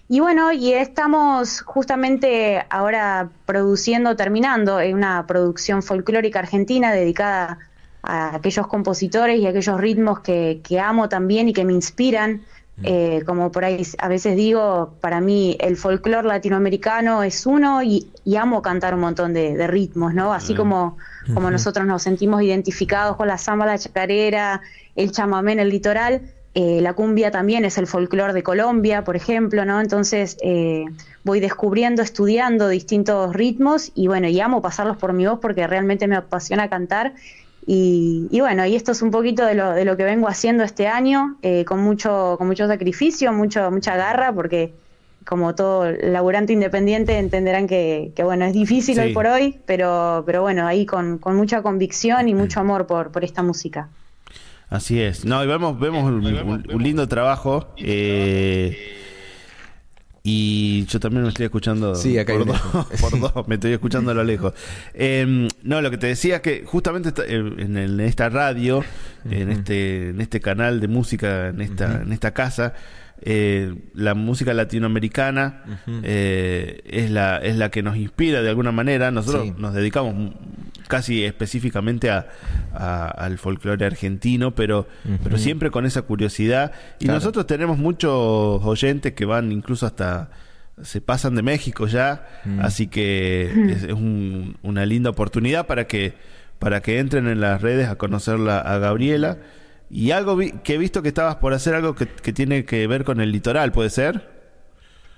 [0.09, 7.59] Y bueno, y estamos justamente ahora produciendo, terminando en una producción folclórica argentina dedicada
[8.03, 12.43] a aquellos compositores y aquellos ritmos que, que amo también y que me inspiran.
[12.83, 18.11] Eh, como por ahí a veces digo, para mí el folclore latinoamericano es uno y,
[18.25, 20.33] y amo cantar un montón de, de ritmos, ¿no?
[20.33, 20.97] Así como,
[21.33, 24.61] como nosotros nos sentimos identificados con la samba, la chacarera,
[24.97, 26.23] el chamamé en el litoral,
[26.57, 29.81] eh, la cumbia también es el folclore de Colombia, por ejemplo, ¿no?
[29.81, 30.85] Entonces eh,
[31.25, 36.07] voy descubriendo, estudiando distintos ritmos y bueno, y amo pasarlos por mi voz porque realmente
[36.07, 37.15] me apasiona cantar.
[37.67, 40.65] Y, y bueno, y esto es un poquito de lo, de lo que vengo haciendo
[40.65, 44.75] este año, eh, con mucho, con mucho sacrificio, mucho, mucha garra, porque
[45.25, 49.01] como todo laburante independiente entenderán que, que, bueno, es difícil Sí.
[49.01, 53.11] hoy por hoy, pero, pero bueno, ahí con, con mucha convicción y mucho amor por,
[53.11, 53.89] por esta música.
[54.69, 55.25] Así es.
[55.25, 57.69] No, y vemos, vemos un, un- un lindo trabajo.
[57.79, 58.77] eh,
[60.27, 62.61] y yo también me estoy escuchando Sí, acá por, dos,
[63.01, 64.55] por dos, me estoy escuchando a lo lejos.
[64.95, 68.31] Eh, no, lo que te decía es que justamente esta- eh, en, el- en esta
[68.31, 68.83] radio,
[69.31, 72.73] en este en este canal de música, en esta en esta casa,
[73.27, 75.63] eh, la música latinoamericana
[76.03, 79.11] eh, es la es la que nos inspira de alguna manera.
[79.11, 79.55] Nosotros Sí.
[79.59, 80.35] nos dedicamos
[80.89, 82.27] casi específicamente a,
[82.75, 84.87] a- al folclore argentino, pero,
[85.23, 86.73] pero siempre con esa curiosidad.
[87.01, 87.19] Y Claro.
[87.19, 88.11] nosotros tenemos muchos
[88.65, 90.29] oyentes que van incluso hasta
[90.83, 92.27] se pasan de México ya,
[92.61, 96.15] así que es, es un- una linda oportunidad para que
[96.59, 99.39] para que entren en las redes a conocerla a Gabriela.
[99.89, 102.87] Y algo vi- que he visto que estabas por hacer algo que, que tiene que
[102.87, 104.29] ver con el litoral, ¿puede ser?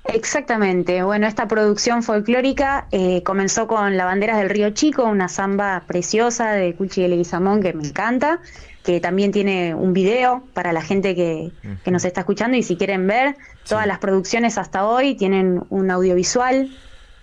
[0.05, 1.03] Exactamente.
[1.03, 6.77] Bueno, esta producción folclórica eh, comenzó con Lavanderas del Río Chico, una samba preciosa de
[6.77, 8.41] Cuchi y Leguizamón que me encanta,
[8.85, 12.77] que también tiene un video para la gente que, que nos está escuchando y si
[12.77, 13.37] quieren ver,
[13.69, 16.71] todas las producciones hasta hoy tienen un audiovisual.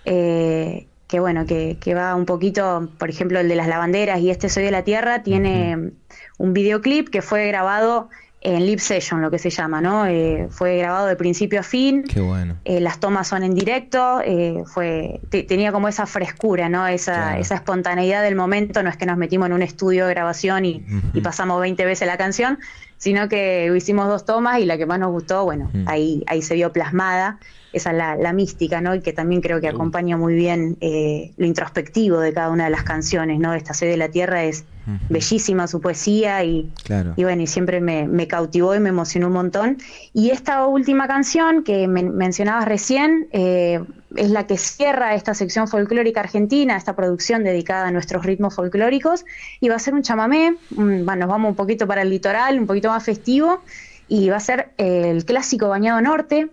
[0.05, 4.31] eh, que bueno, que, que va un poquito, por ejemplo, el de las lavanderas y
[4.31, 5.91] este Soy de la Tierra, tiene
[6.37, 8.09] un videoclip que fue grabado
[8.45, 10.05] en lip session, lo que se llama, ¿no?
[10.05, 12.03] Eh, fue grabado de principio a fin.
[12.03, 12.57] Qué bueno.
[12.65, 16.85] Eh, las tomas son en directo, eh, fue, te- tenía como esa frescura, ¿no?
[16.85, 17.41] Esa, Claro.
[17.41, 20.85] esa espontaneidad del momento, no es que nos metimos en un estudio de grabación y,
[21.13, 22.59] y pasamos 20 veces la canción,
[22.97, 26.55] sino que hicimos dos tomas y la que más nos gustó, bueno, ahí, ahí se
[26.55, 27.39] vio plasmada,
[27.73, 28.95] esa es la, la mística, ¿no?
[28.95, 32.69] Y que también creo que acompaña muy bien eh, lo introspectivo de cada una de
[32.69, 33.53] las canciones, ¿no?
[33.53, 34.63] Esta Soy de la Tierra es
[35.09, 37.13] bellísima su poesía y, Claro.
[37.15, 39.77] y bueno, y siempre me, me cautivó y me emocionó un montón.
[40.13, 43.79] Y esta última canción que men- mencionabas recién eh,
[44.15, 49.25] es la que cierra esta sección folclórica argentina, esta producción dedicada a nuestros ritmos folclóricos.
[49.61, 52.59] Y va a ser un chamamé, un- bueno, nos vamos un poquito para el litoral,
[52.59, 53.61] un poquito más festivo.
[54.09, 56.49] y va a ser el clásico Bañado Norte.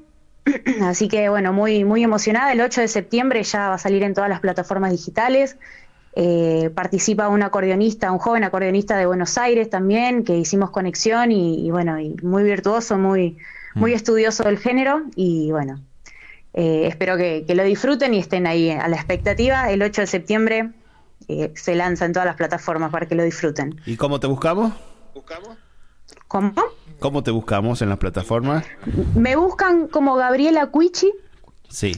[0.82, 2.52] Así que bueno, muy, muy emocionada.
[2.52, 5.56] El 8 de septiembre ya va a salir en todas las plataformas digitales.
[6.16, 11.70] Eh, participa un acordeonista, un joven acordeonista de Buenos Aires también, que hicimos conexión y,
[11.70, 13.38] bueno, y muy virtuoso, muy,
[13.74, 13.94] muy mm.
[13.94, 15.80] estudioso del género y bueno,
[16.52, 19.70] eh, espero que, lo disfruten y estén ahí a la expectativa.
[19.70, 20.70] El 8 de septiembre
[21.28, 23.80] eh, se lanza en todas las plataformas para que lo disfruten.
[23.86, 24.72] ¿Y cómo te buscamos?
[25.14, 25.56] ¿Buscamos?
[26.26, 26.52] ¿Cómo?
[27.00, 28.64] ¿Cómo te buscamos en las plataformas?
[29.16, 31.12] Me buscan como Gabriela Cuichi.
[31.68, 31.92] Sí.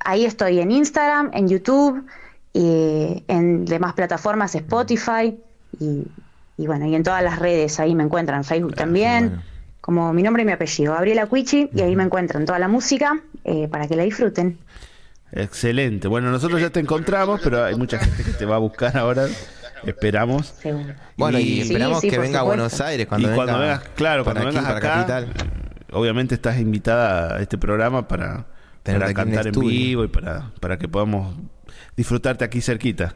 [0.00, 2.04] ahí estoy en Instagram, en YouTube
[2.52, 5.38] y en demás plataformas, Spotify
[5.78, 9.42] y, bueno, y en todas las redes ahí me encuentran, Facebook también,
[9.80, 13.20] como mi nombre y mi apellido, Gabriela Cuichi, y ahí me encuentran toda la música
[13.44, 14.58] eh, para que la disfruten.
[15.32, 16.08] Excelente.
[16.08, 19.26] Bueno, nosotros ya te encontramos, pero hay mucha gente que te va a buscar ahora.
[19.84, 20.54] Esperamos.
[21.16, 25.32] Bueno, y, esperamos que venga a Buenos Aires cuando, vengas, claro, cuando vengas acá, capital.
[25.92, 28.46] Obviamente estás invitada a este programa para,
[28.82, 31.34] para cantar en vivo y para, para que podamos
[31.96, 33.14] disfrutarte aquí cerquita.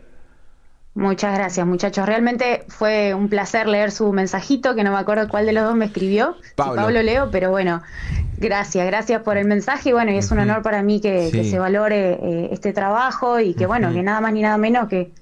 [0.95, 2.05] Muchas gracias, muchachos.
[2.05, 5.75] Realmente fue un placer leer su mensajito, que no me acuerdo cuál de los dos
[5.75, 6.37] me escribió.
[6.55, 7.83] Pablo, Leo, pero bueno,
[8.37, 9.89] gracias, gracias por el mensaje.
[9.89, 13.55] Y bueno, y es un honor para mí que, se valore eh, este trabajo y
[13.55, 15.13] que, bueno, que nada más ni nada menos que,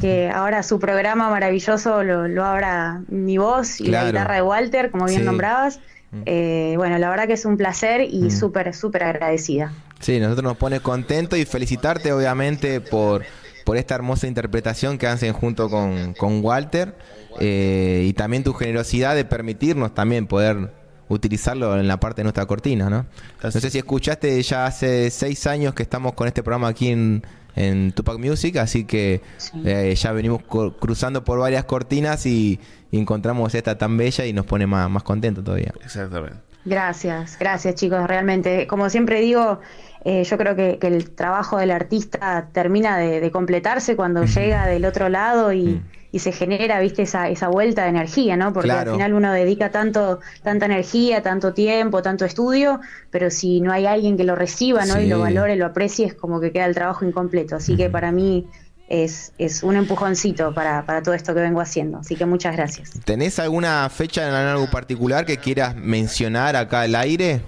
[0.00, 5.06] que ahora su programa maravilloso lo, abra mi voz y la guitarra de Walter, como
[5.06, 5.80] bien nombrabas.
[6.24, 9.72] Eh, bueno, la verdad que es un placer y súper, súper agradecida.
[10.00, 13.24] Sí, nosotros nos pone contento y felicitarte obviamente por,
[13.64, 16.94] por esta hermosa interpretación que hacen junto con, con Walter
[17.40, 20.72] eh, y también tu generosidad de permitirnos también poder
[21.08, 23.06] utilizarlo en la parte de nuestra cortina, ¿no?
[23.42, 27.22] No sé si escuchaste, ya hace seis años que estamos con este programa aquí en,
[27.56, 29.20] en Tupac Music, así que
[29.64, 30.42] eh, ya venimos
[30.78, 35.44] cruzando por varias cortinas y, encontramos esta tan bella y nos pone más, más contentos
[35.44, 35.74] todavía.
[35.84, 36.38] Exactamente.
[36.64, 38.66] Gracias, gracias chicos, realmente.
[38.66, 39.60] Como siempre digo,
[40.04, 45.08] eh, yo creo que, el trabajo del artista termina de, completarse cuando llega del otro
[45.08, 45.82] lado y,
[46.16, 48.52] se genera, viste, esa, esa vuelta de energía, ¿no?
[48.52, 53.72] Porque al final uno dedica tanto, tanta energía, tanto tiempo, tanto estudio, pero si no
[53.72, 55.00] hay alguien que lo reciba, ¿no?
[55.00, 57.56] Y lo valore, lo aprecie, es como que queda el trabajo incompleto.
[57.56, 58.46] Así que para mí
[58.88, 61.98] es, es un empujoncito para, para, todo esto que vengo haciendo.
[61.98, 62.92] Así que muchas gracias.
[63.04, 67.42] ¿Tenés alguna fecha en algo particular que quieras mencionar acá al aire?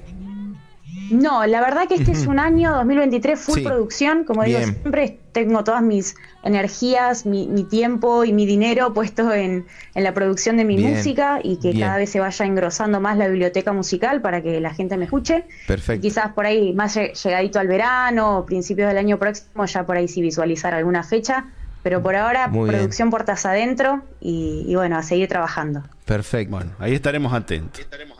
[1.10, 5.64] No, la verdad que este es un año 2023 full producción, como digo siempre, tengo
[5.64, 11.40] todas mis energías, mi, tiempo y mi dinero puesto en, la producción de mi música
[11.42, 14.96] y que cada vez se vaya engrosando más la biblioteca musical para que la gente
[14.96, 15.44] me escuche.
[15.66, 16.02] Perfecto.
[16.02, 20.08] quizás por ahí, más llegadito al verano o principios del año próximo, ya por ahí
[20.08, 21.46] sí visualizar alguna fecha.
[21.82, 25.82] Pero por ahora, producción puertas adentro y, y, bueno, a seguir trabajando.
[26.04, 26.56] Perfecto.
[26.56, 27.78] Bueno, ahí estaremos atentos.
[27.78, 28.19] Ahí estaremos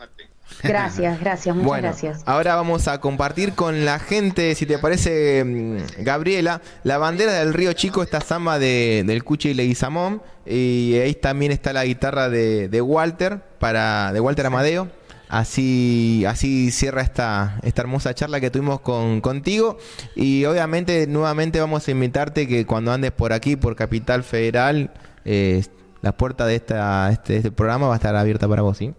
[0.63, 2.23] Gracias, gracias, muchas bueno, gracias.
[2.25, 7.53] Ahora vamos a compartir con la gente, si te parece, mm, Gabriela, la bandera del
[7.53, 10.21] Río Chico, esta samba de, del Cuchi y Leguizamón.
[10.45, 14.89] Y ahí también está la guitarra de, Walter, para, de Walter Amadeo.
[15.29, 19.77] Así, así cierra esta, esta hermosa charla que tuvimos con, contigo.
[20.15, 24.91] Y obviamente, nuevamente vamos a invitarte que cuando andes por aquí, por Capital Federal,
[25.23, 25.63] eh,
[26.01, 28.93] la puerta de, esta, este, este programa va a estar abierta para vos, ¿sí?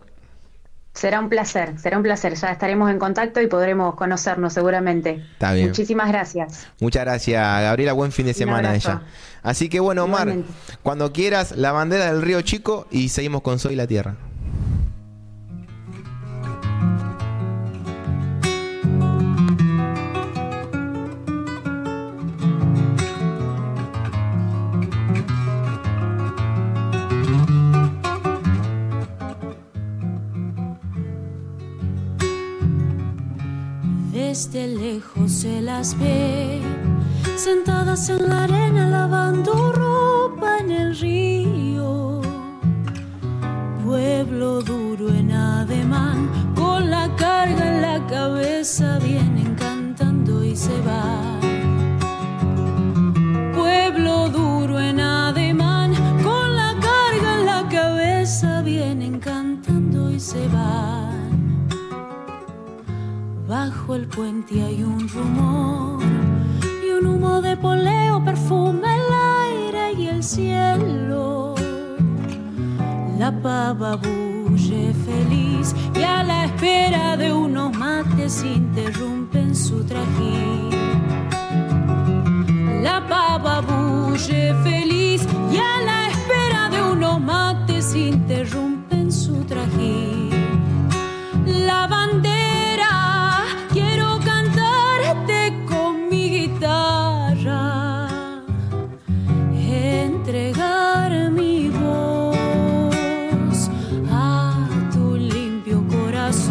[0.95, 2.34] Será un placer, será un placer.
[2.34, 5.24] Ya estaremos en contacto y podremos conocernos seguramente.
[5.32, 5.68] Está bien.
[5.68, 6.66] Muchísimas gracias.
[6.80, 7.93] Muchas gracias, Gabriela.
[7.95, 9.03] Buen fin de semana ella.
[9.43, 10.34] Así que bueno, Omar,
[10.82, 14.16] cuando quieras, la bandera del Río Chico y seguimos con Soy la Tierra.
[34.33, 36.62] Desde lejos se las ve,
[37.37, 42.22] sentadas en la arena lavando ropa en el río.
[43.85, 51.41] Pueblo duro en ademán, con la carga en la cabeza, vienen cantando y se van.
[53.55, 61.01] Pueblo duro en ademán, con la carga en la cabeza, vienen cantando y se van.
[63.53, 66.03] Bajo el puente hay un rumor
[66.82, 69.12] y un humo de poleo perfuma el
[69.44, 71.55] aire y el cielo.
[73.18, 80.70] La pava bulle feliz y a la espera de unos mates interrumpen su trajín.
[82.82, 90.22] La pava bulle feliz y a la espera de unos mates interrumpen su trajín
[92.22, 92.32] triste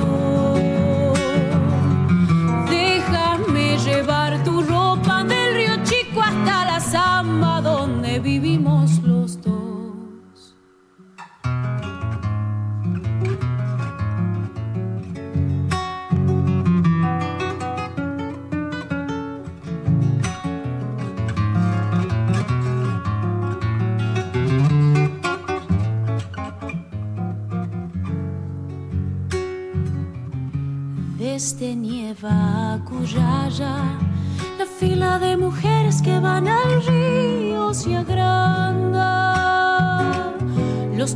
[0.02, 0.31] soul.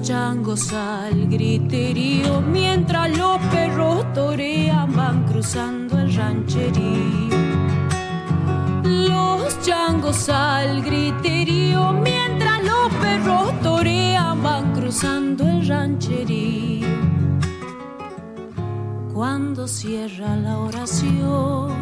[0.06, 7.36] Changos al griterío, mientras los perros torean, van cruzando el rancherío.
[8.84, 16.88] Los changos al griterío, mientras los perros torean, van cruzando el rancherío.
[19.12, 21.74] Cuando cierra la oración,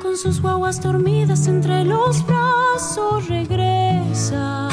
[0.00, 4.67] con sus guaguas dormidas entre los brazos regresa.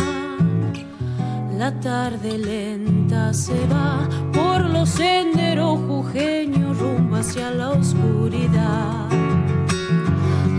[1.58, 9.10] La tarde lenta se va por los senderos jujeños rumbo hacia la oscuridad.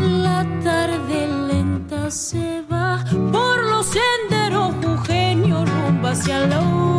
[0.01, 6.96] La tarde lenta se va por los senderos jujeños rumbo hacia la oscuridad.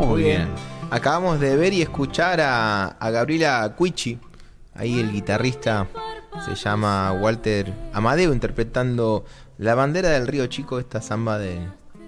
[0.00, 0.48] Muy bien.
[0.90, 4.18] Acabamos de ver y escuchar a, a Gabriela Cuichi.
[4.74, 5.86] Ahí el guitarrista
[6.44, 9.24] se llama Walter Amadeo interpretando
[9.58, 11.60] La bandera del río Chico, esta samba de,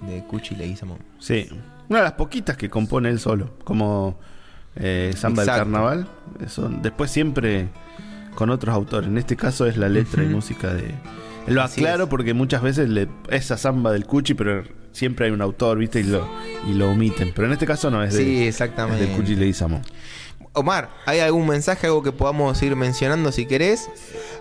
[0.03, 0.99] de Cuchi Leguizamo.
[1.19, 1.49] Sí.
[1.89, 4.19] Una de las poquitas que compone él solo, como
[4.75, 5.71] eh, Samba del Exacto.
[5.71, 6.07] Carnaval.
[6.45, 7.69] Eso, después siempre
[8.35, 9.09] con otros autores.
[9.09, 10.93] En este caso es la letra y música de...
[11.47, 12.09] Lo Así aclaro es.
[12.09, 15.99] porque muchas veces le, esa samba del Cuchi, pero siempre hay un autor, ¿viste?
[15.99, 16.27] Y lo,
[16.67, 17.31] y lo omiten.
[17.35, 19.05] Pero en este caso no, es de, Sí, es exactamente.
[19.05, 19.81] de Cuchi Leguizamo.
[20.53, 23.87] Omar, ¿hay algún mensaje, algo que podamos ir mencionando si querés?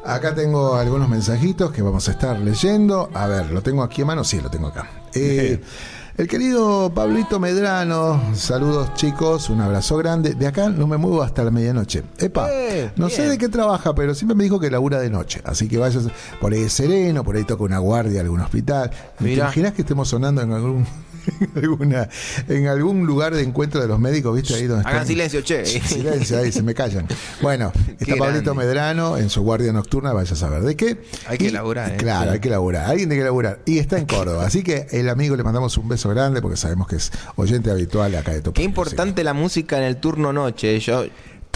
[0.05, 3.11] Acá tengo algunos mensajitos que vamos a estar leyendo.
[3.15, 4.25] A ver, ¿lo tengo aquí a mano?
[4.25, 4.91] Sí, lo tengo acá.
[5.15, 5.61] Eh,
[6.19, 10.35] el querido Pablito Medrano, saludos chicos, un abrazo grande.
[10.35, 12.03] De acá no me muevo hasta la medianoche.
[12.19, 15.41] Epa, Eh, no sé de qué trabaja, pero siempre me dijo que labura de noche.
[15.45, 16.09] Así que vayas,
[16.41, 18.91] por ahí sereno, por ahí toca una guardia algún hospital.
[19.17, 19.45] ¿Te Mirá.
[19.45, 20.87] imaginas que estemos sonando en algún...
[21.55, 22.09] en alguna-
[22.49, 24.55] en algún lugar de encuentro de los médicos, ¿viste?
[24.55, 25.65] Ahí donde Hagan están- silencio, che.
[25.65, 27.07] Silencio, ahí se me callan.
[27.43, 28.55] Bueno, está Pablito grande.
[28.55, 30.99] Medrano en su guardia nocturna, vaya a saber de qué.
[31.27, 31.97] Hay que laburar, ¿eh?
[31.97, 32.85] Claro, hay que laburar.
[32.91, 33.61] Alguien tiene que laburar.
[33.67, 34.45] Y está en Córdoba.
[34.47, 38.15] Así que el amigo le mandamos un beso grande porque sabemos que es oyente habitual
[38.17, 40.79] acá de Top Qué importante la música en el turno noche.
[40.81, 41.05] Yo,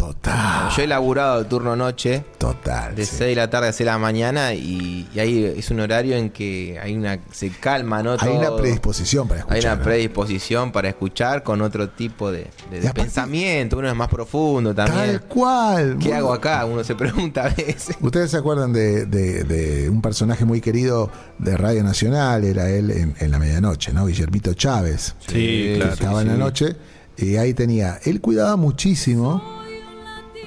[0.06, 0.70] Total.
[0.76, 2.24] yo he laburado el turno noche.
[2.38, 2.94] Total.
[2.94, 3.16] De sí.
[3.18, 6.16] 6 de la tarde a 6 de la mañana y, y ahí es un horario
[6.16, 8.16] en que hay una se calma, ¿no?
[8.18, 9.56] Hay una predisposición para escuchar.
[9.58, 9.82] Hay una ¿no?
[9.82, 14.08] predisposición para escuchar con otro tipo de, de- de Y aparte- pensamiento, uno es más
[14.08, 15.20] profundo Tal también.
[15.28, 15.96] cual.
[16.00, 16.64] ¿Qué hago acá?
[16.64, 17.96] Uno se pregunta a veces.
[18.00, 22.90] Ustedes se acuerdan de, de- de un personaje muy querido de Radio Nacional, era él
[22.90, 24.06] en, en la medianoche, ¿no?
[24.06, 25.14] Guillermito Chávez.
[25.26, 25.92] Sí, Sí, claro.
[25.92, 26.76] estaba en la noche
[27.16, 29.61] y ahí tenía, él cuidaba muchísimo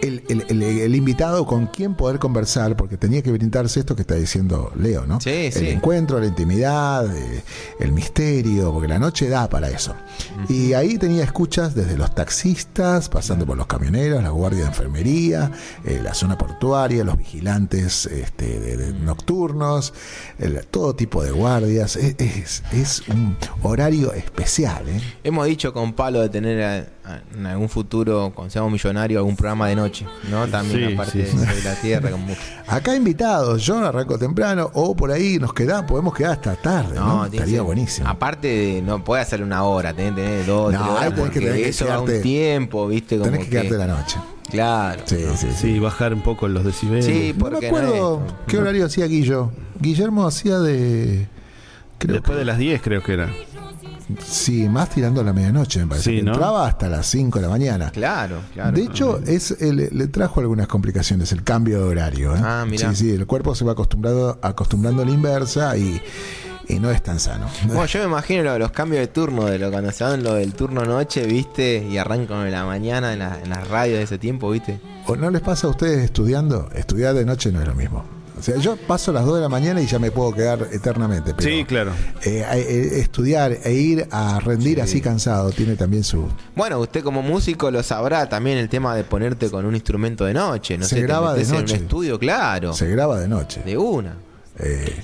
[0.02, 4.02] el, el- el- el invitado con quien poder conversar, porque tenía que brindarse esto que
[4.02, 5.20] está diciendo Leo, ¿no?
[5.22, 5.68] Sí, el sí.
[5.70, 7.44] encuentro, la intimidad, eh,
[7.80, 9.96] el misterio, porque la noche da para eso.
[10.50, 15.52] Y ahí tenía escuchas desde los taxistas, pasando por los camioneros, la guardia de enfermería,
[15.84, 19.94] eh, la zona portuaria, los vigilantes este, de- de nocturnos,
[20.40, 21.96] el- todo tipo de guardias.
[21.96, 25.02] Es, es- es un horario especial, ¿eh?
[25.24, 26.88] Hemos dicho con Palo de tener a-
[27.38, 30.48] en algún futuro, cuando seamos millonarios, algún programa de noche, ¿no?
[30.48, 32.12] También Sí, aparte sí, de, de la Tierra.
[32.12, 32.28] Como...
[32.68, 37.30] Acá invitados, yo arranco temprano o por ahí nos quedamos, podemos quedar hasta tarde, ¿no?
[37.30, 38.08] que Estaría buenísimo.
[38.10, 41.30] Aparte de, no puede hacer una hora, tenés que tener dos, No, tres horas, tenés
[41.32, 43.18] que que eso da un tiempo, ¿viste?
[43.18, 44.18] Como Tenés que quedarte la noche.
[44.50, 45.02] Claro.
[45.06, 45.54] Sí, sí, sí.
[45.60, 47.06] Sí, bajar un poco los decibeles.
[47.06, 49.52] Sí, No me acuerdo no qué horario hacía Guillo.
[49.80, 51.28] Guillermo hacía de.
[51.98, 53.30] Creo Después que- de las 10 creo que era.
[54.24, 56.10] Sí, más tirando a la medianoche, me parece.
[56.12, 56.34] Sí, que ¿no?
[56.34, 57.90] Entraba hasta las 5 de la mañana.
[57.92, 58.72] Claro, claro.
[58.76, 62.36] de hecho, es el- le trajo algunas complicaciones el cambio de horario.
[62.36, 62.40] ¿eh?
[62.44, 62.90] Ah, mirá.
[62.92, 66.00] Sí, sí, el cuerpo se va acostumbrado, acostumbrando a la inversa y,
[66.68, 67.48] y no es tan sano.
[67.68, 70.36] Bueno, yo me imagino lo- los cambios de turno, de lo cuando se dan lo
[70.36, 71.88] del turno noche, ¿viste?
[71.90, 74.80] Y arrancan en la mañana en, la- en las radios de ese tiempo, ¿viste?
[75.08, 76.70] ¿O no les pasa a ustedes estudiando?
[76.76, 78.04] Estudiar de noche no es lo mismo.
[78.38, 81.34] O sea, yo paso las 2 de la mañana y ya me puedo quedar eternamente.
[81.34, 81.92] Pero, Sí, claro.
[82.24, 86.28] eh, eh, estudiar e ir a rendir así cansado tiene también su...
[86.56, 90.34] Bueno, usted como músico lo sabrá también el tema de ponerte con un instrumento de
[90.34, 90.78] noche.
[90.78, 91.76] No Se sé, graba de en noche.
[91.76, 92.74] un estudio, claro.
[92.74, 93.62] Se graba de noche.
[93.66, 94.16] De una.
[94.60, 95.02] Eh,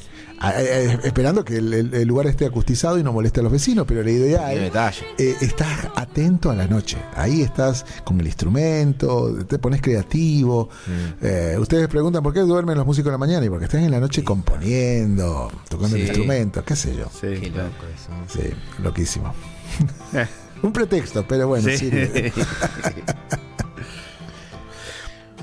[1.03, 4.53] esperando que el, lugar esté acustizado y no moleste a los vecinos, pero la idea
[4.53, 4.71] es,
[5.17, 6.97] eh, estás atento a la noche.
[7.15, 10.69] Ahí estás con el instrumento, te pones creativo.
[10.87, 11.25] Mm.
[11.25, 13.91] Eh, ustedes preguntan por qué duermen los músicos en la mañana y porque están en
[13.91, 17.05] la noche componiendo, tocando el instrumento, qué sé yo.
[17.19, 18.39] Sí, loco eso.
[18.39, 18.49] Sí,
[18.81, 19.33] loquísimo.
[20.63, 21.89] Un pretexto, pero bueno, sí.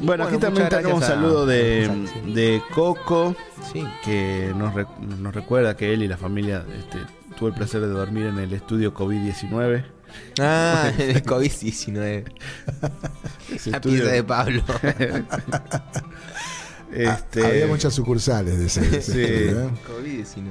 [0.02, 3.34] Bueno, aquí también tenemos un saludo de, Coco,
[4.04, 4.74] que nos,
[5.20, 6.98] nos, recuerda que él y la familia este,
[7.36, 9.84] tuvo el placer de dormir en el estudio COVID-19.
[10.40, 12.24] Ah, el COVID-19.
[13.66, 14.62] la pieza de Pablo.
[16.90, 19.02] Este, Había muchas sucursales de ese.
[19.02, 19.20] sí.
[19.20, 19.68] ¿eh?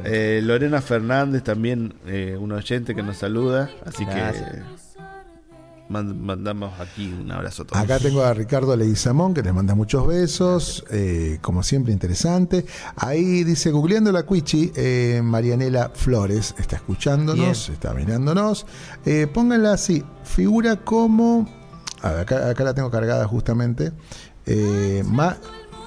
[0.03, 3.71] eh, Lorena Fernández también, eh, un oyente que nos saluda.
[3.83, 4.21] Así que
[5.89, 7.81] mandamos aquí un abrazo a todos.
[7.81, 12.65] Acá tengo a Ricardo Leguizamón que les manda muchos besos, eh, como siempre interesante.
[12.95, 18.65] Ahí dice, googleando la Cuichi, eh, Marianela Flores está escuchándonos, está mirándonos.
[19.05, 21.47] Eh, pónganla así, figura como...
[22.01, 23.91] acá, la tengo cargada justamente.
[25.05, 25.37] Ma,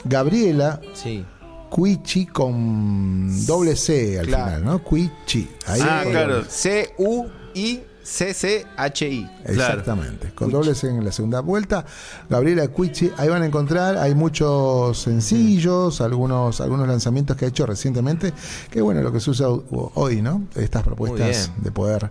[0.04, 0.80] Gabriela.
[0.94, 1.24] Sí.
[1.68, 4.82] Cuichi con doble C al final, ¿no?
[4.82, 5.48] Cuichi.
[5.66, 6.44] Ahí ah, claro.
[6.48, 9.30] C-U-I CCHI.
[9.44, 10.32] Exactamente.
[10.34, 11.84] Con dobles en la segunda vuelta.
[12.28, 17.66] Gabriela Cuichi, ahí van a encontrar, hay muchos sencillos, algunos, algunos lanzamientos que ha hecho
[17.66, 18.32] recientemente,
[18.68, 20.42] que bueno, lo que se usa hoy, ¿no?
[20.56, 22.10] Estas propuestas de poder.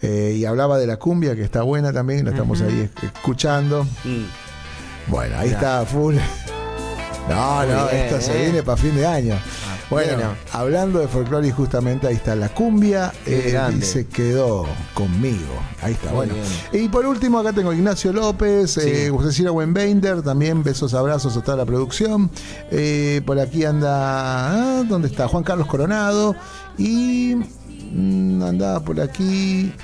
[0.00, 3.84] Eh, y hablaba de la cumbia, que está buena también, la estamos ahí escuchando.
[4.04, 5.10] Mm.
[5.10, 6.14] Bueno, ahí está full.
[7.28, 8.44] No, no, esto se eh.
[8.44, 9.36] viene para fin de año.
[9.92, 15.52] Bueno, hablando de folclore, y justamente ahí está la cumbia eh, y se quedó conmigo.
[15.82, 16.32] Ahí está, bueno.
[16.72, 21.58] Y por último, acá tengo Ignacio López, eh, Cecilia Wenbeinder, también besos, abrazos a toda
[21.58, 22.30] la producción.
[22.70, 25.28] Eh, por aquí anda, ah, ¿dónde está?
[25.28, 26.34] Juan Carlos Coronado.
[26.78, 27.36] Y
[27.92, 29.74] mm, andaba por aquí.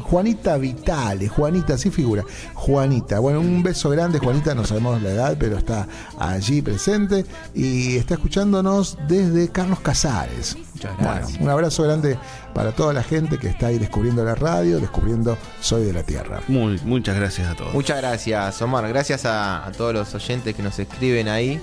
[0.00, 2.24] Juanita Vitale, Juanita, sí figura.
[2.54, 5.86] Juanita, bueno, un beso grande, Juanita, no sabemos la edad, pero está
[6.18, 7.24] allí presente
[7.54, 10.56] y está escuchándonos desde Carlos Casares.
[10.74, 11.40] Muchas gracias.
[11.40, 12.18] un abrazo grande
[12.54, 16.40] para toda la gente que está ahí descubriendo la radio, descubriendo Soy de la Tierra.
[16.48, 17.72] Muy, muchas gracias a todos.
[17.72, 18.86] Muchas gracias, Omar.
[18.88, 21.60] Gracias a, todos los oyentes que nos escriben ahí,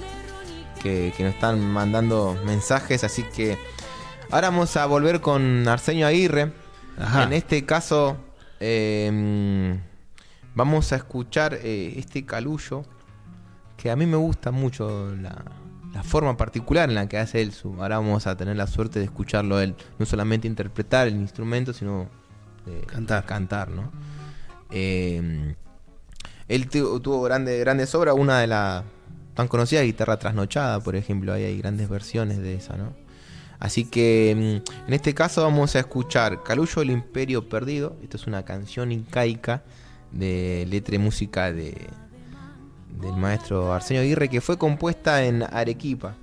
[0.82, 3.04] que, que nos están mandando mensajes.
[3.04, 3.58] Así que
[4.32, 6.63] ahora vamos a volver con Arsenio Aguirre
[6.98, 8.18] en este caso,
[8.60, 9.80] em,
[10.56, 12.84] vamos a escuchar eh, este calullo
[13.78, 15.44] que a mí me gusta mucho la,
[16.04, 17.54] forma particular en la que hace él.
[17.80, 22.10] Ahora vamos a tener la suerte de escucharlo él, no solamente interpretar el instrumento, sino
[22.88, 23.26] cantar.
[23.26, 23.92] cantar, ¿no?
[24.72, 25.56] Em,
[26.48, 28.84] él tuvo grandes, grandes obras, una de las
[29.34, 32.94] tan conocidas, Guitarra Trasnochada, por ejemplo, ahí hay grandes versiones de esa, ¿no?
[33.64, 37.96] Así que mm, en este caso vamos a escuchar Caluyo el Imperio Perdido.
[38.04, 39.64] Esta es una canción incaica
[40.12, 41.74] de letra y música de,
[43.02, 46.16] del maestro Arsenio Aguirre que fue compuesta en Arequipa.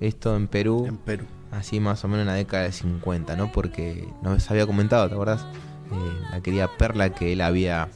[0.00, 0.86] Esto en Perú.
[0.86, 1.24] En Perú.
[1.50, 3.50] Así más o menos en la década de 50, ¿no?
[3.50, 5.44] Porque nos había comentado, ¿te acuerdas?
[5.90, 7.88] Eh, la querida Perla que él había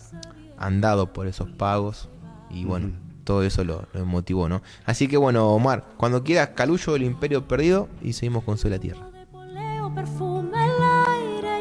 [0.58, 2.08] andado por esos pagos.
[2.50, 2.90] Y bueno,
[3.30, 4.60] todo eso lo, motivó, ¿no?
[4.84, 8.80] Así que bueno, Omar, cuando quieras, Caluyo, el Imperio Perdido y seguimos con Soy la
[8.80, 9.06] Tierra.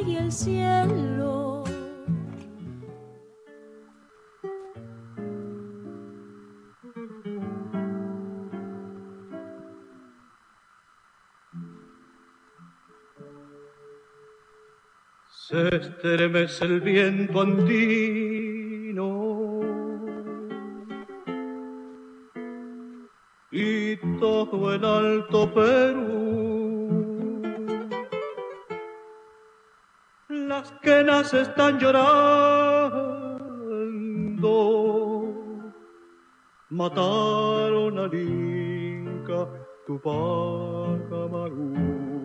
[0.08, 1.64] y el cielo.
[15.28, 19.19] Se estremece el viento andino
[23.52, 27.42] y todo el alto Perú.
[30.28, 32.14] Las quenas están llorando,
[36.70, 39.48] mataron al Inca
[39.88, 42.19] Tupac Amaru.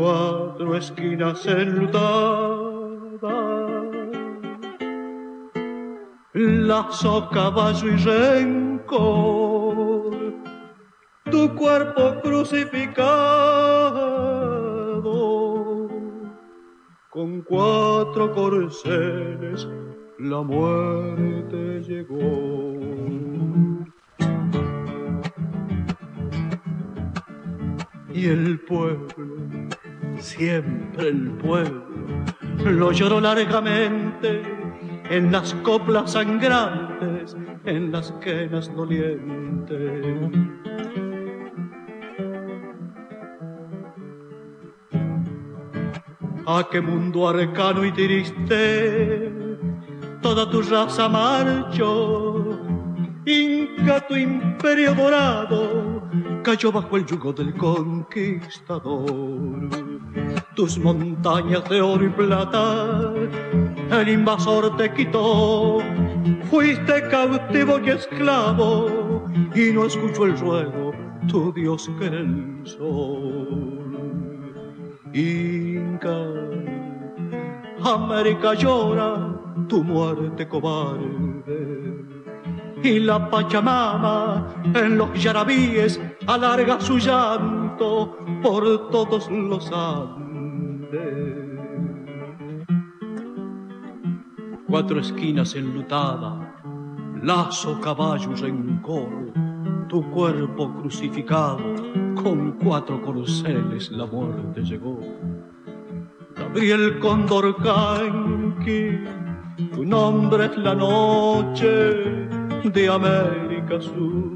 [0.00, 2.02] Cuatro esquinas enlutadas,
[6.32, 9.54] lazo, caballo y rencor,
[11.30, 13.08] tu cuerpo crucificado,
[17.10, 19.68] con cuatro corceles
[20.18, 22.74] la muerte llegó.
[28.12, 29.33] Y el pueblo
[30.24, 31.84] siempre el pueblo
[32.64, 34.42] lo lloró largamente
[35.10, 40.30] en las coplas sangrantes, en las quenas dolientes.
[46.46, 49.30] A qué mundo arcano y triste
[50.22, 52.60] toda tu raza marchó,
[53.26, 56.02] Inca tu imperio dorado
[56.42, 59.93] cayó bajo el yugo del conquistador.
[60.54, 63.12] Tus montañas de oro y plata
[63.90, 65.78] el invasor te quitó.
[66.50, 69.24] Fuiste cautivo y esclavo
[69.54, 70.92] y no escuchó el ruego
[71.28, 73.84] tu Dios que el sol.
[75.12, 76.16] Inca,
[77.82, 79.34] América llora
[79.68, 82.04] tu muerte cobarde
[82.82, 89.72] y la Pachamama en los yarabíes alarga su llanto por todos los
[94.66, 96.52] Cuatro esquinas enlutada,
[97.22, 99.32] lazo, caballos en coro,
[99.88, 101.62] tu cuerpo crucificado,
[102.20, 104.98] con cuatro corceles la muerte llegó.
[106.36, 108.98] Gabriel Condorcanqui,
[109.72, 112.28] tu nombre es la noche
[112.64, 114.34] de América Sur.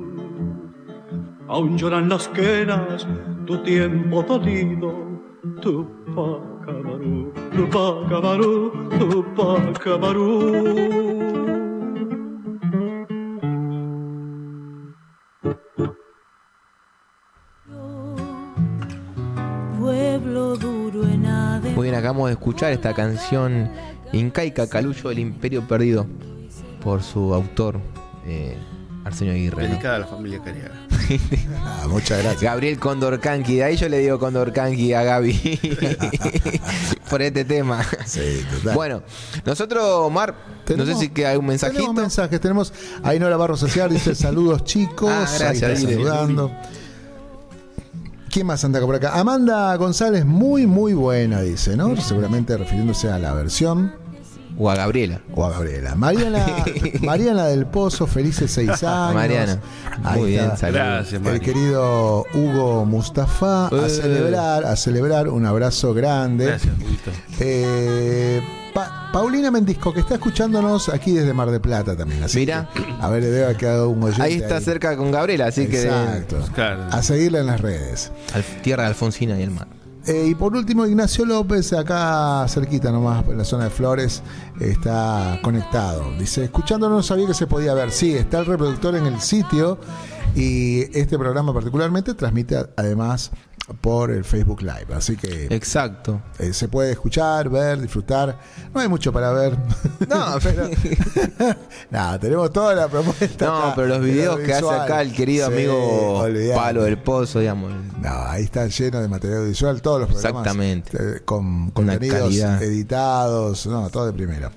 [1.48, 3.06] Aún lloran las quenas,
[3.46, 4.94] tu tiempo dolido,
[5.60, 8.54] tu pacabarú, tu pacabarú,
[8.98, 10.28] tu pacabarú.
[19.78, 21.70] Pueblo duro en ave.
[21.70, 23.70] Muy bien, acabamos de escuchar esta canción
[24.12, 26.06] Incaica Caluyo del Imperio Perdido
[26.82, 27.78] por su autor
[28.26, 28.56] eh,
[29.04, 29.62] Arsenio Aguirre.
[29.62, 29.68] ¿no?
[29.68, 30.74] Dedicada a la familia Cariaga.
[31.64, 32.42] Ah, muchas gracias.
[32.42, 35.60] Gabriel Condorcanqui, de ahí yo le digo Condorcanqui a Gaby
[37.10, 37.84] por este tema.
[38.04, 38.74] Sí, total.
[38.74, 39.02] Bueno,
[39.44, 40.34] nosotros, Omar,
[40.76, 41.78] no sé si que hay un mensajito.
[41.78, 45.10] Tenemos mensajes, tenemos Ainhola Barros Social, dice saludos chicos.
[45.10, 46.52] Ah, gracias, Ahí saludando.
[48.30, 49.18] ¿Quién más anda por acá?
[49.18, 51.96] Amanda González, muy, muy buena, dice, ¿no?
[51.96, 54.07] Seguramente refiriéndose a la versión.
[54.60, 55.20] O a Gabriela.
[55.34, 55.94] O a Gabriela.
[55.94, 56.44] Mariana,
[57.02, 59.14] Mariana del Pozo, felices seis años.
[59.14, 59.60] Mariana.
[60.02, 60.72] Ahí Muy bien, saludos.
[60.72, 61.40] Gracias, El Mari.
[61.40, 63.88] querido Hugo Mustafa, a Eh.
[63.90, 66.46] celebrar, a celebrar, un abrazo grande.
[66.46, 66.74] Gracias.
[67.40, 68.42] Eh,
[68.74, 72.22] Pa- Paulina Mendisco, que está escuchándonos aquí desde Mar de Plata también.
[72.22, 72.68] Así Mira.
[72.74, 74.22] que, a ver, le debe haber quedado un oyente.
[74.22, 76.36] Ahí está cerca con Gabriela, así Exacto.
[76.54, 76.84] Claro.
[76.90, 78.12] A seguirla en las redes.
[78.32, 78.34] que.
[78.38, 79.66] al- tierra de Alfonsina y el mar.
[80.08, 84.22] Eh, y por último, Ignacio López, acá cerquita nomás, en la zona de Flores,
[84.58, 86.02] está conectado.
[86.18, 87.90] Dice, escuchándonos no sabía que se podía ver.
[87.90, 89.78] Sí, está el reproductor en el sitio
[90.34, 93.32] y este programa particularmente transmite además
[93.80, 94.86] por el Facebook Live.
[94.94, 96.22] Así que Exacto.
[96.38, 98.38] eh, se puede escuchar, ver, disfrutar.
[98.74, 99.56] No hay mucho para ver.
[100.08, 100.70] No, pero...
[101.90, 103.46] Nada, tenemos toda la propuesta.
[103.46, 106.54] No, acá, pero los de lo videos que hace acá el querido Sí, amigo olvidate.
[106.58, 107.72] Palo del Pozo, digamos.
[108.00, 110.46] No, ahí está lleno de material visual, todos los programas.
[110.46, 110.96] Exactamente.
[110.98, 114.50] eh, con contenidos editados, no, todo de primera.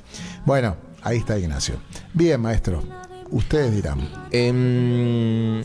[0.45, 1.75] Bueno, ahí está Ignacio.
[2.13, 2.81] Bien, maestro.
[3.31, 3.99] Ustedes dirán.
[4.31, 5.63] Em,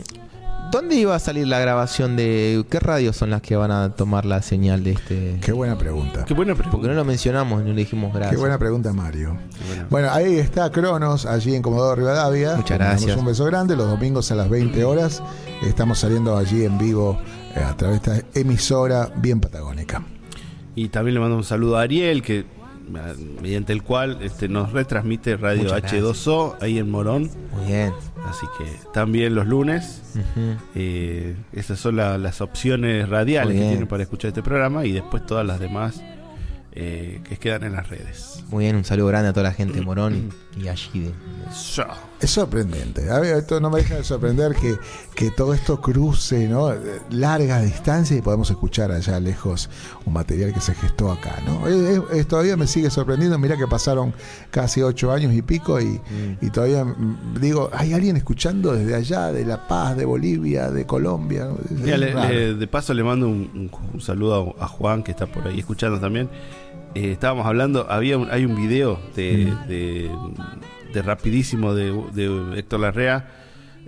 [0.71, 4.25] ¿Dónde iba a salir la grabación de qué radios son las que van a tomar
[4.25, 5.37] la señal de este?
[5.41, 6.25] Qué buena pregunta.
[6.25, 6.89] Qué buena Porque pregunta.
[6.89, 8.31] no lo mencionamos, no le dijimos gracias.
[8.31, 9.37] Qué buena pregunta, Mario.
[9.67, 9.87] buena.
[9.89, 12.55] Bueno, ahí está Cronos, allí en Comodoro Rivadavia.
[12.57, 13.17] Muchas Le mandamos gracias.
[13.19, 13.75] Un beso grande.
[13.75, 15.23] Los domingos a las 20 horas
[15.65, 17.17] estamos saliendo allí en vivo
[17.55, 20.03] eh, a través de esta emisora bien patagónica.
[20.75, 22.45] Y también le mando un saludo a Ariel, que
[23.41, 27.29] mediante el cual este, nos retransmite Radio Muchas H2O ahí en Morón.
[27.55, 27.93] Muy bien.
[28.25, 30.01] Así que también los lunes.
[30.75, 35.25] Eh, esas son la- las opciones radiales que tienen para escuchar este programa y después
[35.25, 36.01] todas las demás
[36.79, 38.43] eh, que quedan en las redes.
[38.49, 40.29] Muy bien, un saludo grande a toda la gente de Morón
[40.59, 41.13] y, allí de,
[41.75, 41.83] Yo.
[42.19, 43.09] Es sorprendente.
[43.11, 44.75] A ver, esto no me deja de sorprender que,
[45.15, 46.71] que todo esto cruce, ¿no?
[47.11, 49.69] Largas distancias y podemos escuchar allá lejos
[50.05, 51.67] un material que se gestó acá, ¿no?
[51.67, 53.37] Es- es- todavía me sigue sorprendiendo.
[53.37, 54.13] Mira que pasaron
[54.49, 56.01] casi ocho años y pico y,
[56.41, 60.85] y todavía mm, digo, hay alguien escuchando desde allá, de La Paz, de Bolivia, de
[60.87, 61.49] Colombia.
[61.69, 65.11] Mira, le- le- de paso le mando un, un- un saludo a, a Juan que
[65.11, 66.29] está por ahí escuchando también.
[66.97, 70.09] Eh, estábamos hablando, había un- hay un video de, de,
[70.93, 73.27] de rapidísimo de, de Héctor Larrea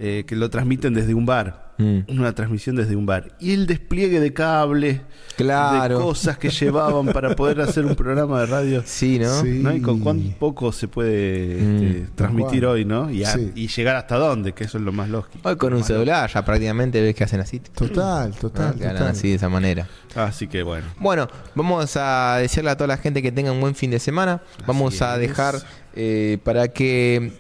[0.02, 1.68] eh, que lo transmiten desde un bar.
[1.82, 2.00] Mm.
[2.20, 3.32] una transmisión desde un bar.
[3.40, 5.00] Y el despliegue de cables,
[5.38, 5.98] Claro.
[6.00, 8.84] de cosas que llevaban para poder hacer un programa de radio.
[8.86, 9.42] Sí, ¿no?
[9.42, 9.62] Sí.
[9.64, 9.74] ¿no?
[9.74, 11.76] Y con cuán poco se puede Mm.
[11.84, 13.10] este, transmitir hoy, ¿no?
[13.10, 13.54] Y, a- Sí.
[13.56, 15.40] y llegar hasta dónde, que eso es lo más lógico.
[15.48, 17.60] Hoy con un celular ya prácticamente ves que hacen así.
[17.62, 18.74] Total, total.
[18.74, 19.08] hablan total.
[19.08, 19.88] así de esa manera.
[20.16, 20.86] Así que bueno.
[21.00, 24.42] Bueno, vamos a decirle a toda la gente que tenga un buen fin de semana.
[24.68, 25.22] Vamos a es.
[25.30, 25.56] dejar
[25.96, 27.32] eh, para que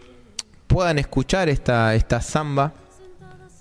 [0.70, 2.72] puedan escuchar esta, esta samba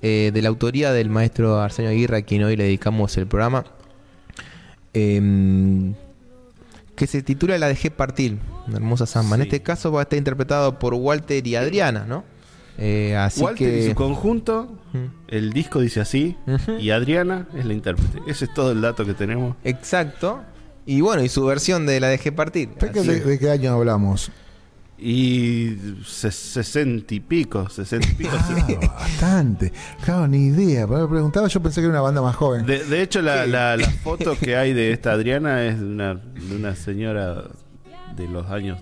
[0.02, 3.64] eh, de la autoría del maestro Arsenio Aguirre, a quien hoy le dedicamos el programa.
[4.94, 5.94] Em,
[6.94, 9.36] que se titula La dejé partir, una hermosa samba.
[9.36, 12.24] En este caso va a estar interpretado por Walter y Adriana, ¿no?
[12.76, 14.78] Eh, así Walter que y su conjunto,
[15.28, 16.36] el disco dice así,
[16.78, 18.20] y Adriana es la intérprete.
[18.28, 19.56] Ese es todo el dato que tenemos.
[19.64, 20.40] exacto.
[20.86, 22.70] Y bueno, y su versión de La dejé partir.
[22.70, 24.30] ¿De, Así- de- de qué año hablamos?
[25.00, 28.30] Y se- sesenta y pico, sesenta y pico.
[28.34, 29.72] Ah, bastante.
[30.04, 30.86] Claro, ni idea.
[30.86, 32.66] Me preguntaba, yo pensé que era una banda más joven.
[32.66, 36.14] De, de hecho, la, la- la foto que hay de esta Adriana es de una,
[36.14, 37.44] de una señora
[38.16, 38.80] de los años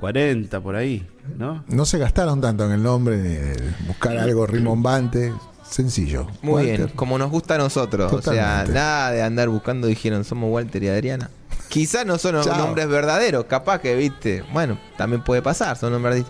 [0.00, 1.06] 40, por ahí,
[1.38, 1.62] ¿no?
[1.68, 3.56] No se gastaron tanto en el nombre, de
[3.86, 5.32] buscar algo rimbombante.
[5.62, 6.26] Sencillo.
[6.42, 6.76] Muy Walter.
[6.76, 8.12] bien, como nos gusta a nosotros.
[8.12, 11.30] O sea, nada de andar buscando, dijeron, somos Walter y Adriana.
[11.68, 12.56] Quizás no son Chao.
[12.58, 16.24] nombres verdaderos, capaz que, viste, bueno, también puede pasar, son nombres.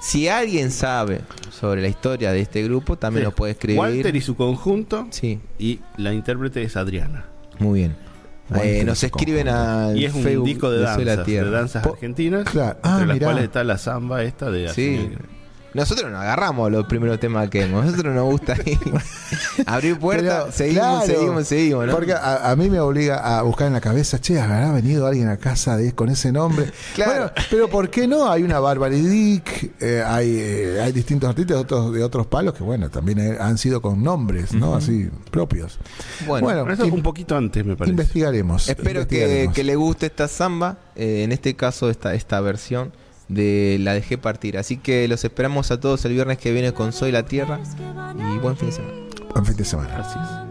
[0.00, 3.78] Si alguien sabe sobre la historia de este grupo, también lo puede escribir.
[3.80, 7.26] Walter y su conjunto, Sí, y la intérprete es Adriana.
[7.58, 7.96] muy bien.
[8.62, 11.50] Eh, nos escriben al Y es un Facebook disco de danzas, de Tierra.
[11.50, 12.78] danzas Po- argentinas, Claro.
[12.82, 13.26] Ah, entre las mirá.
[13.26, 15.10] cuales está la samba esta de Sí.
[15.72, 17.84] Nosotros nos agarramos los primeros temas que hemos.
[17.84, 18.56] Nosotros nos gusta
[19.66, 21.92] abrir puertas, seguimos, claro, seguimos, seguimos, ¿no?
[21.92, 25.28] Porque a, a mí me obliga a buscar en la cabeza, che, ¿habrá venido alguien
[25.28, 26.70] a casa de, con ese nombre?
[26.94, 27.12] Claro.
[27.12, 28.30] Bueno, pero ¿por qué no?
[28.30, 32.54] Hay una Barbary Dick, eh, hay, eh, hay distintos artistas de otros, de otros palos
[32.54, 34.74] que, bueno, también eh, han sido con nombres, ¿no?
[34.74, 35.78] Así, propios.
[36.26, 37.92] Bueno, Bueno, Pero eso un poquito antes, me parece.
[37.92, 38.68] investigaremos.
[38.68, 42.92] Espero que le guste esta samba, eh, en este caso esta, esta versión
[43.30, 44.58] de La dejé partir.
[44.58, 47.60] Así que los esperamos a todos el viernes que viene con Soy la Tierra
[48.34, 48.94] y buen fin de semana.
[49.32, 49.96] Buen fin de semana.
[49.98, 50.50] Así es.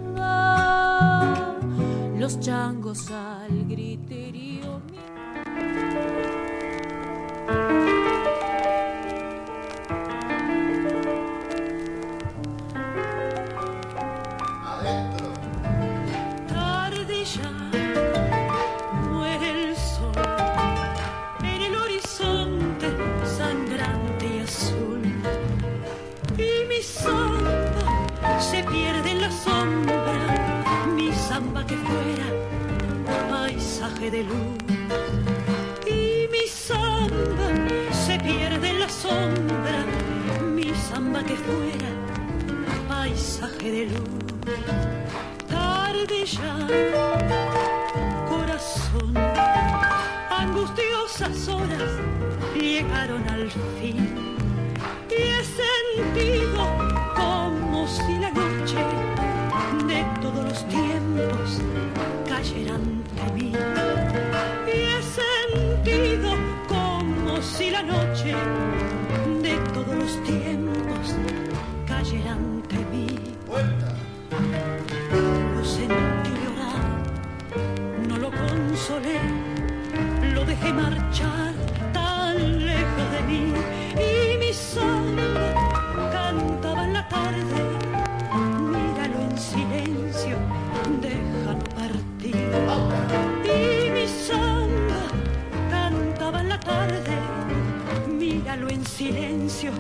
[2.20, 4.82] Los changos al griterío.
[34.12, 34.58] De luz.
[35.86, 37.48] Y mi samba
[37.92, 39.86] se pierde en la sombra,
[40.56, 41.90] mi samba que fuera
[42.88, 44.10] paisaje de luz.
[45.48, 46.56] Tarde ya,
[48.28, 49.14] corazón,
[50.32, 51.92] angustiosas horas
[52.56, 54.08] llegaron al fin
[55.10, 56.68] y he sentido
[57.16, 58.78] como si la noche
[59.88, 61.62] de todos los tiempos
[67.70, 68.34] si la noche
[69.44, 71.16] de todos los tiempos
[71.88, 73.08] cayera ante mí.
[75.56, 76.84] Lo sentí llorar,
[78.08, 79.20] no lo consolé,
[80.34, 81.54] lo dejé marchar
[81.94, 83.54] tan lejos de mí
[84.08, 85.54] y mi samba
[86.12, 87.49] cantaba en la tarde.
[99.00, 99.72] Silencio,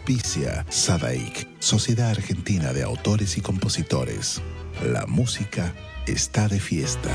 [0.00, 0.64] Auspicia
[1.58, 4.40] Sociedad Argentina de Autores y Compositores.
[4.82, 5.74] La música
[6.06, 7.10] está de fiesta.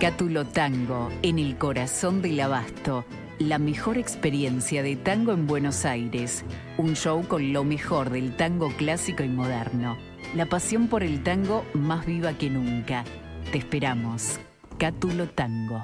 [0.00, 3.04] Cátulo Tango, en el corazón del abasto.
[3.38, 6.44] La mejor experiencia de tango en Buenos Aires.
[6.78, 9.98] Un show con lo mejor del tango clásico y moderno.
[10.34, 13.04] La pasión por el tango más viva que nunca.
[13.52, 14.40] Te esperamos.
[14.78, 15.82] Cátulo Tango.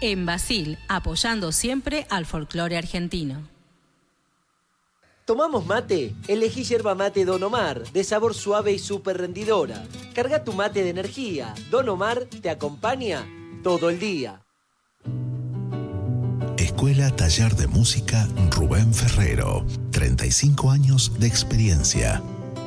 [0.00, 3.55] En Basil, apoyando siempre al folclore argentino.
[5.26, 6.14] ¿Tomamos mate?
[6.28, 9.84] Elegí yerba mate Don Omar, de sabor suave y súper rendidora.
[10.14, 11.52] Carga tu mate de energía.
[11.68, 13.26] Don Omar te acompaña
[13.64, 14.40] todo el día.
[16.58, 19.66] Escuela Taller de Música Rubén Ferrero.
[19.90, 22.22] 35 años de experiencia.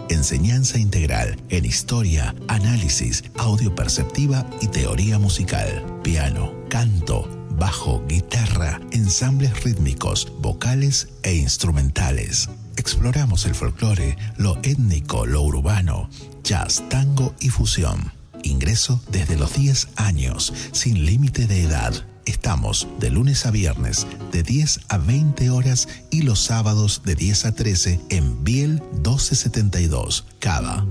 [0.10, 6.02] Enseñanza integral en historia, análisis, audio perceptiva y teoría musical.
[6.04, 12.50] Piano, canto, bajo, guitarra, ensambles rítmicos, vocales e instrumentales.
[12.78, 16.10] Exploramos el folclore, lo étnico, lo urbano,
[16.44, 18.14] jazz, tango y fusión.
[18.42, 21.94] Ingreso desde los 10 años, sin límite de edad.
[22.26, 27.46] Estamos de lunes a viernes de 10 a 20 horas y los sábados de 10
[27.46, 30.86] a 13 en Biel 1272, Cava.